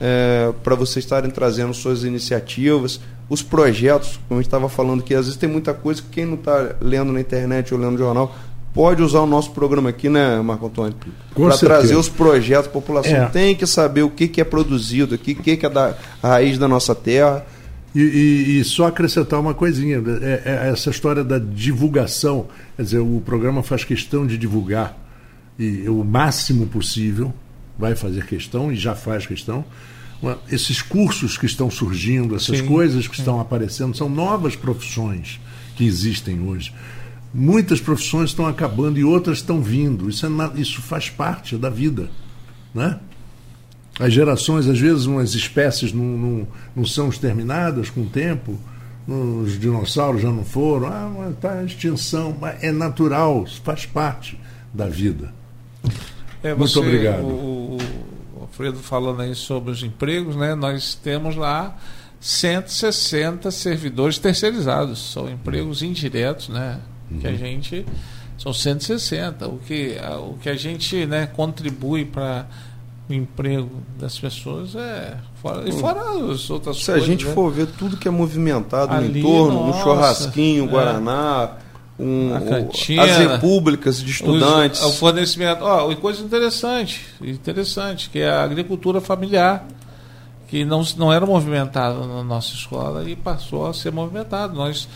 [0.00, 5.14] é, para vocês estarem trazendo suas iniciativas, os projetos, como a gente estava falando aqui,
[5.14, 7.98] às vezes tem muita coisa que quem não está lendo na internet ou lendo no
[7.98, 8.34] jornal
[8.72, 10.94] pode usar o nosso programa aqui, né, Marco Antônio?
[11.34, 13.26] Para trazer os projetos, a população é.
[13.26, 16.58] tem que saber o que, que é produzido aqui, o que, que é da raiz
[16.58, 17.44] da nossa terra.
[17.94, 22.98] E, e, e, só acrescentar uma coisinha, é, é essa história da divulgação, quer dizer,
[22.98, 25.07] o programa faz questão de divulgar
[25.58, 27.34] e, o máximo possível,
[27.78, 29.64] vai fazer questão e já faz questão.
[30.50, 32.66] Esses cursos que estão surgindo, essas Sim.
[32.66, 35.40] coisas que estão aparecendo, são novas profissões
[35.76, 36.72] que existem hoje.
[37.32, 40.08] Muitas profissões estão acabando e outras estão vindo.
[40.08, 42.10] Isso, é, isso faz parte da vida.
[42.74, 42.98] Né?
[43.98, 48.58] As gerações, às vezes, umas espécies não, não, não são exterminadas com o tempo,
[49.06, 54.38] os dinossauros já não foram, ah, está extinção, mas é natural, faz parte
[54.72, 55.32] da vida.
[56.42, 57.24] É, você, Muito obrigado.
[57.24, 57.78] O,
[58.36, 60.54] o Alfredo falando aí sobre os empregos, né?
[60.54, 61.76] Nós temos lá
[62.20, 66.80] 160 servidores terceirizados, são empregos indiretos, né?
[67.10, 67.18] Uhum.
[67.18, 67.36] Que a uhum.
[67.36, 67.86] gente
[68.38, 72.46] são 160, o que o que a gente, né, contribui para
[73.08, 76.84] o emprego das pessoas é fora, e fora as outras Se coisas.
[76.84, 77.32] Se a gente né?
[77.32, 80.66] for ver tudo que é movimentado Ali, no entorno, nossa, um churrasquinho, é.
[80.68, 81.50] Guaraná,
[81.98, 84.80] um, cantina, as repúblicas de estudantes.
[84.80, 85.64] Os, o fornecimento.
[85.64, 89.66] Ó, coisa interessante, interessante, que é a agricultura familiar,
[90.46, 94.54] que não, não era movimentada na nossa escola e passou a ser movimentado.
[94.54, 94.88] Nós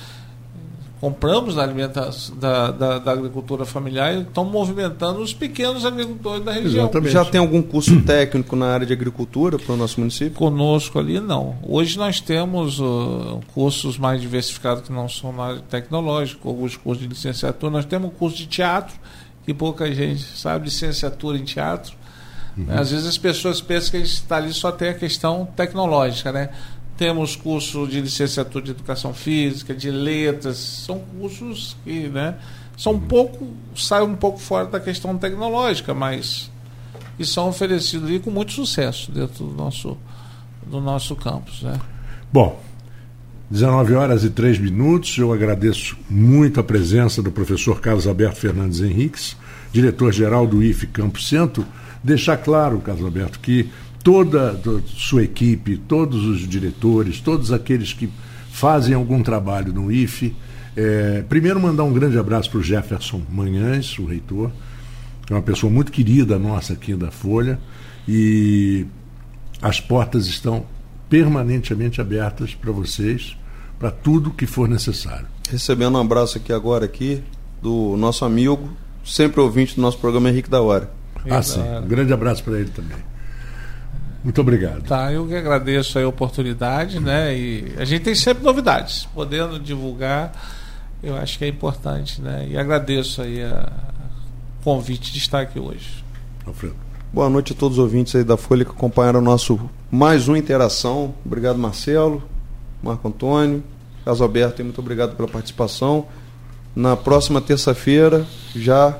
[1.03, 6.53] compramos da, alimentação, da, da, da, agricultura familiar e estão movimentando os pequenos agricultores da
[6.53, 6.84] região.
[6.84, 7.12] Exatamente.
[7.12, 10.34] Já tem algum curso técnico na área de agricultura para o nosso município?
[10.34, 11.57] Conosco ali, não.
[11.61, 17.03] Hoje nós temos uh, cursos mais diversificados que não são na área tecnológica, alguns cursos
[17.03, 17.72] de licenciatura.
[17.72, 18.94] Nós temos um curso de teatro,
[19.44, 21.96] que pouca gente sabe, licenciatura em teatro.
[22.57, 22.66] Uhum.
[22.68, 26.30] Às vezes as pessoas pensam que a gente está ali só tem a questão tecnológica,
[26.30, 26.50] né?
[27.03, 32.36] Temos curso de licenciatura de educação física, de letras, são cursos que, né,
[32.76, 33.44] são um pouco,
[33.74, 36.48] saem um pouco fora da questão tecnológica, mas
[37.16, 39.98] que são oferecidos ali com muito sucesso dentro do nosso,
[40.64, 41.62] do nosso campus.
[41.62, 41.76] Né?
[42.32, 42.62] Bom,
[43.50, 45.18] 19 horas e 3 minutos.
[45.18, 49.36] Eu agradeço muito a presença do professor Carlos Alberto Fernandes Henriques,
[49.72, 51.66] diretor-geral do IFE Campo Centro.
[52.00, 53.68] Deixar claro, Carlos Alberto, que
[54.03, 58.09] toda a sua equipe, todos os diretores, todos aqueles que
[58.50, 60.34] fazem algum trabalho no IFE.
[60.76, 64.50] É, primeiro, mandar um grande abraço para o Jefferson Manhães, o reitor.
[65.26, 67.59] que é uma pessoa muito querida nossa aqui da Folha,
[68.09, 68.86] e
[69.61, 70.66] as portas estão
[71.09, 73.36] permanentemente abertas para vocês,
[73.78, 75.26] para tudo que for necessário.
[75.48, 77.22] Recebendo um abraço aqui agora aqui
[77.61, 78.70] do nosso amigo,
[79.05, 80.90] sempre ouvinte do nosso programa Henrique da Hora.
[81.30, 81.61] Ah, sim.
[81.61, 83.12] Um grande abraço para ele também.
[84.23, 84.83] Muito obrigado.
[84.83, 87.37] Tá, eu que agradeço a oportunidade, né?
[87.37, 90.33] E a gente tem sempre novidades, podendo divulgar,
[91.03, 92.47] eu acho que é importante, né?
[92.49, 96.05] E agradeço aí o convite de estar aqui hoje.
[96.47, 96.77] Alfredo.
[97.12, 100.39] Boa noite a todos os ouvintes aí da Folha que acompanharam o nosso mais uma
[100.39, 101.14] interação.
[101.27, 102.23] Obrigado, Marcelo,
[102.83, 103.62] Marco Antônio,
[104.05, 106.07] Caso Alberto, e muito obrigado pela participação.
[106.75, 108.99] Na próxima terça-feira, já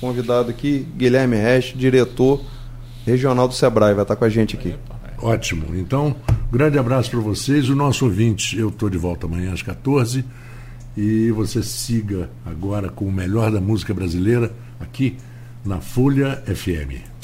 [0.00, 2.40] convidado aqui, Guilherme Resch, diretor
[3.06, 4.74] regional do Sebrae, vai estar com a gente aqui.
[5.18, 5.74] Ótimo.
[5.76, 6.14] Então,
[6.52, 7.70] grande abraço para vocês.
[7.70, 10.24] O nosso ouvinte, eu estou de volta amanhã às 14
[10.96, 15.16] e você siga agora com o melhor da música brasileira aqui
[15.64, 17.15] na Folha FM.